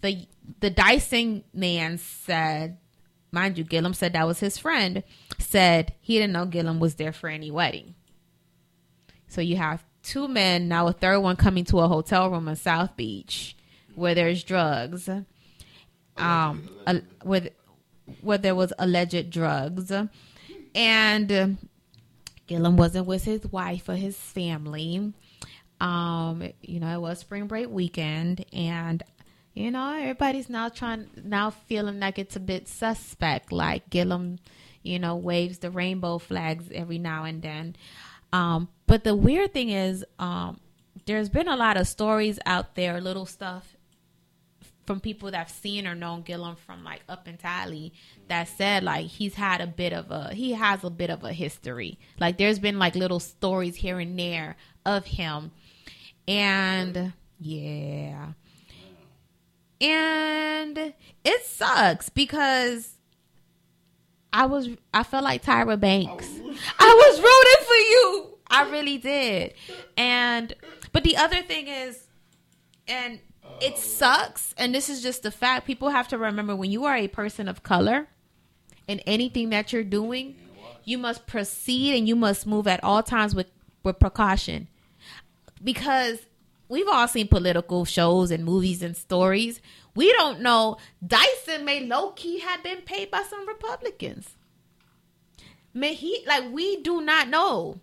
the 0.00 0.26
the 0.60 0.70
Dyson 0.70 1.44
man 1.52 1.98
said, 1.98 2.78
mind 3.30 3.58
you, 3.58 3.64
Gillum 3.64 3.94
said 3.94 4.12
that 4.12 4.26
was 4.26 4.40
his 4.40 4.58
friend. 4.58 5.02
Said 5.38 5.94
he 6.00 6.14
didn't 6.18 6.32
know 6.32 6.46
Gillum 6.46 6.78
was 6.78 6.94
there 6.94 7.12
for 7.12 7.28
any 7.28 7.50
wedding. 7.50 7.94
So 9.28 9.40
you 9.40 9.56
have 9.56 9.82
two 10.02 10.28
men 10.28 10.68
now, 10.68 10.86
a 10.86 10.92
third 10.92 11.20
one 11.20 11.36
coming 11.36 11.64
to 11.66 11.80
a 11.80 11.88
hotel 11.88 12.30
room 12.30 12.48
in 12.48 12.56
South 12.56 12.96
Beach 12.96 13.56
where 13.94 14.14
there's 14.14 14.44
drugs, 14.44 15.08
um, 16.16 16.68
a, 16.86 17.02
where 18.20 18.38
there 18.38 18.54
was 18.54 18.72
alleged 18.78 19.30
drugs, 19.30 19.92
and 20.74 21.32
um, 21.32 21.58
Gillum 22.46 22.76
wasn't 22.76 23.06
with 23.06 23.24
his 23.24 23.46
wife 23.46 23.88
or 23.88 23.94
his 23.94 24.16
family. 24.16 25.12
Um, 25.80 26.48
you 26.60 26.80
know, 26.80 26.94
it 26.94 27.00
was 27.00 27.20
spring 27.20 27.46
break 27.46 27.68
weekend, 27.68 28.44
and 28.52 29.02
you 29.54 29.70
know 29.70 29.94
everybody's 29.98 30.48
now 30.48 30.68
trying 30.68 31.08
now 31.22 31.50
feeling 31.50 32.00
like 32.00 32.18
it's 32.18 32.36
a 32.36 32.40
bit 32.40 32.68
suspect. 32.68 33.52
Like 33.52 33.90
Gillum, 33.90 34.38
you 34.82 34.98
know, 34.98 35.16
waves 35.16 35.58
the 35.58 35.70
rainbow 35.70 36.18
flags 36.18 36.66
every 36.72 36.98
now 36.98 37.24
and 37.24 37.42
then. 37.42 37.76
Um, 38.32 38.68
but 38.86 39.04
the 39.04 39.14
weird 39.14 39.52
thing 39.52 39.68
is, 39.68 40.04
um, 40.18 40.58
there's 41.04 41.28
been 41.28 41.48
a 41.48 41.56
lot 41.56 41.76
of 41.76 41.86
stories 41.86 42.38
out 42.46 42.74
there, 42.76 43.00
little 43.00 43.26
stuff 43.26 43.71
from 44.86 45.00
people 45.00 45.30
that 45.30 45.36
have 45.36 45.50
seen 45.50 45.86
or 45.86 45.94
known 45.94 46.22
Gillum 46.22 46.56
from 46.56 46.84
like 46.84 47.02
up 47.08 47.28
in 47.28 47.36
Tally 47.36 47.92
that 48.28 48.48
said 48.48 48.82
like 48.82 49.06
he's 49.06 49.34
had 49.34 49.60
a 49.60 49.66
bit 49.66 49.92
of 49.92 50.10
a 50.10 50.34
he 50.34 50.52
has 50.52 50.82
a 50.84 50.90
bit 50.90 51.10
of 51.10 51.24
a 51.24 51.32
history. 51.32 51.98
Like 52.18 52.38
there's 52.38 52.58
been 52.58 52.78
like 52.78 52.94
little 52.94 53.20
stories 53.20 53.76
here 53.76 53.98
and 54.00 54.18
there 54.18 54.56
of 54.84 55.06
him. 55.06 55.52
And 56.26 57.12
yeah. 57.38 58.32
And 59.80 60.94
it 61.24 61.44
sucks 61.44 62.08
because 62.08 62.96
I 64.32 64.46
was 64.46 64.68
I 64.92 65.02
felt 65.02 65.24
like 65.24 65.44
Tyra 65.44 65.78
Banks. 65.78 66.28
I 66.78 66.94
was 66.94 67.18
rooting 67.18 67.66
for 67.66 67.74
you. 67.74 68.38
I 68.48 68.70
really 68.70 68.98
did. 68.98 69.54
And 69.96 70.54
but 70.92 71.04
the 71.04 71.16
other 71.16 71.42
thing 71.42 71.68
is 71.68 72.06
and 72.88 73.20
it 73.60 73.78
sucks 73.78 74.54
and 74.56 74.74
this 74.74 74.88
is 74.88 75.02
just 75.02 75.22
the 75.22 75.30
fact 75.30 75.66
people 75.66 75.90
have 75.90 76.08
to 76.08 76.18
remember 76.18 76.54
when 76.54 76.70
you 76.70 76.84
are 76.84 76.96
a 76.96 77.08
person 77.08 77.48
of 77.48 77.62
color 77.62 78.08
in 78.88 79.00
anything 79.00 79.50
that 79.50 79.72
you're 79.72 79.84
doing, 79.84 80.36
you 80.84 80.98
must 80.98 81.26
proceed 81.26 81.96
and 81.96 82.08
you 82.08 82.16
must 82.16 82.46
move 82.46 82.66
at 82.66 82.82
all 82.82 83.02
times 83.02 83.34
with 83.34 83.46
with 83.82 83.98
precaution. 83.98 84.68
Because 85.62 86.18
we've 86.68 86.88
all 86.88 87.08
seen 87.08 87.28
political 87.28 87.84
shows 87.84 88.30
and 88.30 88.44
movies 88.44 88.82
and 88.82 88.96
stories. 88.96 89.60
We 89.94 90.12
don't 90.12 90.40
know 90.40 90.78
Dyson 91.06 91.64
may 91.64 91.84
low 91.86 92.10
key 92.10 92.40
have 92.40 92.62
been 92.62 92.82
paid 92.82 93.10
by 93.10 93.22
some 93.22 93.46
Republicans. 93.46 94.36
May 95.74 95.94
he 95.94 96.24
like 96.26 96.52
we 96.52 96.82
do 96.82 97.00
not 97.00 97.28
know 97.28 97.80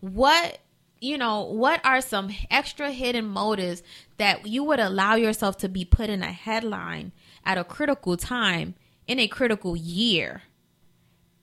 what 0.00 0.58
you 1.00 1.18
know 1.18 1.42
what 1.42 1.84
are 1.84 2.00
some 2.00 2.30
extra 2.50 2.90
hidden 2.90 3.26
motives 3.26 3.82
that 4.18 4.46
you 4.46 4.64
would 4.64 4.80
allow 4.80 5.14
yourself 5.14 5.58
to 5.58 5.68
be 5.68 5.84
put 5.84 6.10
in 6.10 6.22
a 6.22 6.32
headline 6.32 7.12
at 7.44 7.58
a 7.58 7.64
critical 7.64 8.16
time 8.16 8.74
in 9.06 9.18
a 9.18 9.28
critical 9.28 9.76
year 9.76 10.42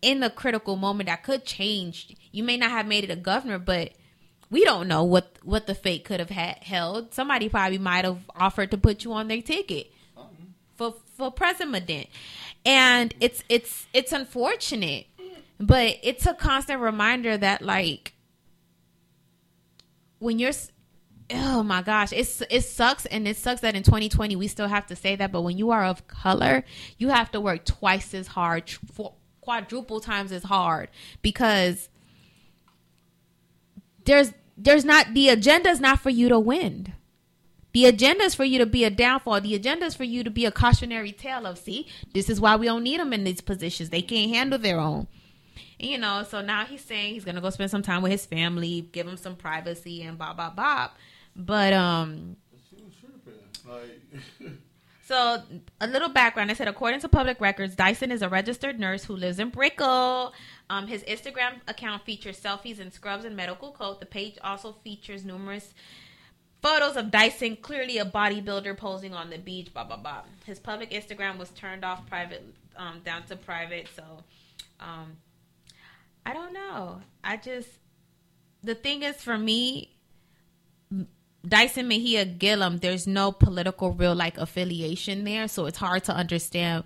in 0.01 0.21
the 0.21 0.29
critical 0.29 0.75
moment 0.75 1.07
that 1.07 1.23
could 1.23 1.43
change. 1.45 2.15
You 2.31 2.43
may 2.43 2.57
not 2.57 2.71
have 2.71 2.87
made 2.87 3.03
it 3.03 3.09
a 3.09 3.15
governor 3.15 3.59
but 3.59 3.91
we 4.49 4.63
don't 4.63 4.87
know 4.87 5.03
what 5.03 5.37
what 5.43 5.67
the 5.67 5.75
fate 5.75 6.05
could 6.05 6.19
have 6.19 6.29
had 6.29 6.63
held. 6.63 7.13
Somebody 7.13 7.49
probably 7.49 7.77
might 7.77 8.05
have 8.05 8.21
offered 8.35 8.71
to 8.71 8.77
put 8.77 9.03
you 9.03 9.13
on 9.13 9.27
their 9.27 9.41
ticket 9.41 9.91
for 10.75 10.95
for 11.17 11.31
president. 11.31 12.07
And 12.65 13.13
it's 13.19 13.43
it's 13.49 13.87
it's 13.93 14.11
unfortunate 14.11 15.05
but 15.59 15.97
it's 16.01 16.25
a 16.25 16.33
constant 16.33 16.79
reminder 16.79 17.37
that 17.37 17.61
like 17.61 18.13
when 20.19 20.39
you're 20.39 20.53
oh 21.31 21.63
my 21.63 21.81
gosh 21.81 22.11
it's 22.11 22.41
it 22.49 22.61
sucks 22.61 23.05
and 23.07 23.27
it 23.27 23.37
sucks 23.37 23.61
that 23.61 23.75
in 23.75 23.83
2020 23.83 24.35
we 24.35 24.47
still 24.47 24.67
have 24.67 24.85
to 24.85 24.95
say 24.95 25.15
that 25.15 25.31
but 25.31 25.41
when 25.41 25.57
you 25.57 25.71
are 25.71 25.85
of 25.85 26.07
color 26.07 26.63
you 26.97 27.09
have 27.09 27.29
to 27.31 27.39
work 27.39 27.65
twice 27.65 28.13
as 28.13 28.27
hard 28.27 28.71
quadruple 29.41 29.99
times 29.99 30.31
as 30.31 30.43
hard 30.43 30.89
because 31.21 31.89
there's 34.05 34.33
there's 34.57 34.85
not 34.85 35.13
the 35.13 35.29
agenda 35.29 35.69
is 35.69 35.79
not 35.79 35.99
for 35.99 36.09
you 36.09 36.29
to 36.29 36.39
win 36.39 36.93
the 37.71 37.85
agenda 37.85 38.23
is 38.23 38.33
for 38.35 38.43
you 38.43 38.57
to 38.59 38.65
be 38.65 38.83
a 38.83 38.89
downfall. 38.89 39.41
The 39.41 39.53
agenda 39.53 39.85
is 39.85 39.95
for 39.95 40.03
you 40.03 40.23
to 40.23 40.31
be 40.31 40.45
a 40.45 40.51
cautionary 40.51 41.11
tale 41.11 41.45
of, 41.45 41.59
see, 41.59 41.87
this 42.13 42.29
is 42.29 42.41
why 42.41 42.55
we 42.55 42.65
don't 42.65 42.83
need 42.83 42.99
them 42.99 43.13
in 43.13 43.23
these 43.23 43.41
positions. 43.41 43.89
They 43.89 44.01
can't 44.01 44.33
handle 44.33 44.57
their 44.57 44.79
own. 44.79 45.07
You 45.77 45.97
know, 45.97 46.23
so 46.23 46.41
now 46.41 46.65
he's 46.65 46.83
saying 46.83 47.13
he's 47.13 47.23
gonna 47.23 47.41
go 47.41 47.49
spend 47.51 47.71
some 47.71 47.83
time 47.83 48.01
with 48.01 48.11
his 48.11 48.25
family, 48.25 48.89
give 48.91 49.07
him 49.07 49.15
some 49.15 49.35
privacy, 49.35 50.01
and 50.01 50.17
blah 50.17 50.33
blah 50.33 50.49
blah. 50.49 50.89
But 51.35 51.73
um, 51.73 52.35
so 55.03 55.41
a 55.79 55.87
little 55.87 56.09
background. 56.09 56.51
I 56.51 56.53
said, 56.53 56.67
according 56.67 57.01
to 57.01 57.09
public 57.09 57.39
records, 57.39 57.75
Dyson 57.75 58.11
is 58.11 58.21
a 58.21 58.29
registered 58.29 58.79
nurse 58.79 59.03
who 59.03 59.15
lives 59.15 59.39
in 59.39 59.49
Brickell. 59.49 60.33
Um, 60.69 60.87
his 60.87 61.03
Instagram 61.03 61.61
account 61.67 62.05
features 62.05 62.39
selfies 62.39 62.79
in 62.79 62.91
scrubs 62.91 63.25
and 63.25 63.35
medical 63.35 63.71
coat. 63.71 63.99
The 63.99 64.05
page 64.05 64.37
also 64.43 64.73
features 64.83 65.25
numerous 65.25 65.73
photos 66.61 66.95
of 66.97 67.11
Dyson, 67.11 67.55
clearly 67.55 67.97
a 67.97 68.05
bodybuilder 68.05 68.77
posing 68.77 69.13
on 69.13 69.29
the 69.29 69.37
beach. 69.37 69.73
Blah 69.73 69.85
blah 69.85 69.97
blah. 69.97 70.23
His 70.45 70.59
public 70.59 70.91
Instagram 70.91 71.37
was 71.37 71.49
turned 71.51 71.85
off 71.85 72.05
private, 72.07 72.43
um, 72.75 73.01
down 73.03 73.23
to 73.23 73.35
private. 73.35 73.87
So, 73.95 74.03
um, 74.79 75.17
I 76.25 76.33
don't 76.33 76.53
know. 76.53 77.01
I 77.23 77.37
just 77.37 77.69
the 78.61 78.75
thing 78.75 79.03
is 79.03 79.15
for 79.17 79.37
me, 79.37 79.95
Dyson 81.47 81.87
Mejia 81.87 82.25
Gillum. 82.25 82.77
There's 82.77 83.07
no 83.07 83.31
political 83.31 83.91
real 83.91 84.15
like 84.15 84.37
affiliation 84.37 85.23
there, 85.23 85.47
so 85.47 85.65
it's 85.65 85.77
hard 85.77 86.03
to 86.05 86.13
understand. 86.13 86.83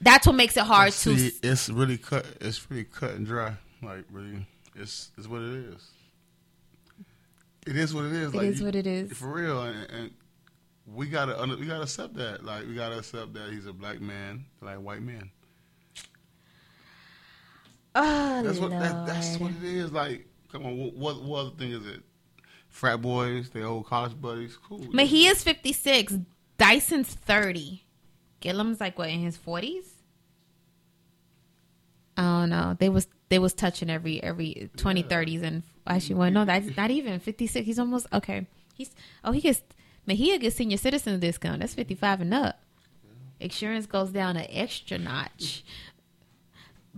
That's 0.00 0.26
what 0.26 0.34
makes 0.36 0.56
it 0.56 0.64
hard 0.64 0.92
to. 0.92 1.16
See, 1.16 1.32
it's 1.42 1.68
really 1.68 1.98
cut. 1.98 2.26
It's 2.40 2.70
really 2.70 2.84
cut 2.84 3.12
and 3.12 3.26
dry. 3.26 3.54
Like 3.82 4.04
really, 4.10 4.46
it's 4.74 5.10
it's 5.18 5.26
what 5.26 5.42
it 5.42 5.54
is. 5.74 5.90
It 7.66 7.76
is 7.76 7.92
what 7.92 8.04
it 8.04 8.12
is. 8.12 8.32
It 8.32 8.36
like 8.36 8.46
is 8.46 8.60
you- 8.60 8.66
what 8.66 8.76
it 8.76 8.86
is. 8.86 9.12
for 9.12 9.26
real, 9.32 9.62
and, 9.62 9.90
and 9.90 10.10
we 10.86 11.08
gotta 11.08 11.40
under- 11.40 11.56
we 11.56 11.66
gotta 11.66 11.82
accept 11.82 12.14
that. 12.14 12.44
Like 12.44 12.66
we 12.66 12.74
gotta 12.74 12.98
accept 12.98 13.34
that 13.34 13.50
he's 13.50 13.66
a 13.66 13.72
black 13.72 14.00
man, 14.00 14.44
like 14.60 14.78
white 14.78 15.02
man. 15.02 15.30
Oh, 17.94 18.42
That's 18.42 18.58
what 18.58 18.70
that, 18.70 19.06
that's 19.06 19.38
what 19.38 19.50
it 19.52 19.64
is. 19.64 19.90
Like, 19.90 20.26
come 20.52 20.66
on, 20.66 20.76
what 20.76 20.94
what, 20.94 21.22
what 21.22 21.38
other 21.40 21.56
thing 21.56 21.72
is 21.72 21.86
it? 21.86 22.02
Frat 22.76 23.00
boys, 23.00 23.48
they 23.48 23.62
old 23.62 23.86
college 23.86 24.20
buddies, 24.20 24.58
cool. 24.58 24.86
Mejia's 24.92 25.42
56. 25.42 26.18
Dyson's 26.58 27.08
30. 27.08 27.82
Gillum's 28.42 28.80
like 28.80 28.98
what 28.98 29.08
in 29.08 29.20
his 29.20 29.38
40s? 29.38 29.86
I 32.18 32.22
don't 32.22 32.50
know. 32.50 32.76
They 32.78 32.90
was 32.90 33.08
they 33.30 33.38
was 33.38 33.54
touching 33.54 33.88
every 33.88 34.22
every 34.22 34.68
20 34.76 35.02
30s 35.04 35.42
and 35.42 35.62
actually 35.86 36.16
well 36.16 36.30
no 36.30 36.44
that's 36.44 36.76
not 36.76 36.90
even 36.90 37.18
56. 37.18 37.64
He's 37.64 37.78
almost 37.78 38.08
okay. 38.12 38.46
He's 38.74 38.94
oh 39.24 39.32
he 39.32 39.40
gets 39.40 39.62
Mejia 40.04 40.36
gets 40.36 40.56
senior 40.56 40.76
citizen 40.76 41.18
discount. 41.18 41.60
That's 41.60 41.72
55 41.72 42.20
and 42.20 42.34
up. 42.34 42.60
Insurance 43.40 43.86
goes 43.86 44.10
down 44.10 44.36
an 44.36 44.46
extra 44.50 44.98
notch. 44.98 45.64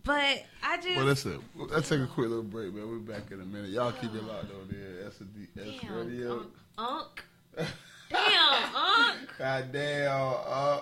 But 0.05 0.45
I 0.63 0.77
just 0.77 0.97
Well, 0.97 1.05
listen, 1.05 1.43
let's 1.55 1.89
take 1.89 2.01
a 2.01 2.07
quick 2.07 2.29
little 2.29 2.43
break, 2.43 2.73
man. 2.75 2.89
We're 2.89 2.99
back 2.99 3.31
in 3.31 3.41
a 3.41 3.45
minute. 3.45 3.71
Y'all 3.71 3.93
keep 3.93 4.15
it 4.15 4.23
locked 4.25 4.53
over 4.53 4.71
there. 4.71 5.09
A 5.09 5.25
D, 5.25 5.79
damn 5.81 5.95
radio. 5.95 6.47
Unc. 6.77 7.25
Damn, 8.11 8.75
Unc. 8.75 9.19
God 9.39 9.73
damn. 9.73 10.35
Uh, 10.47 10.81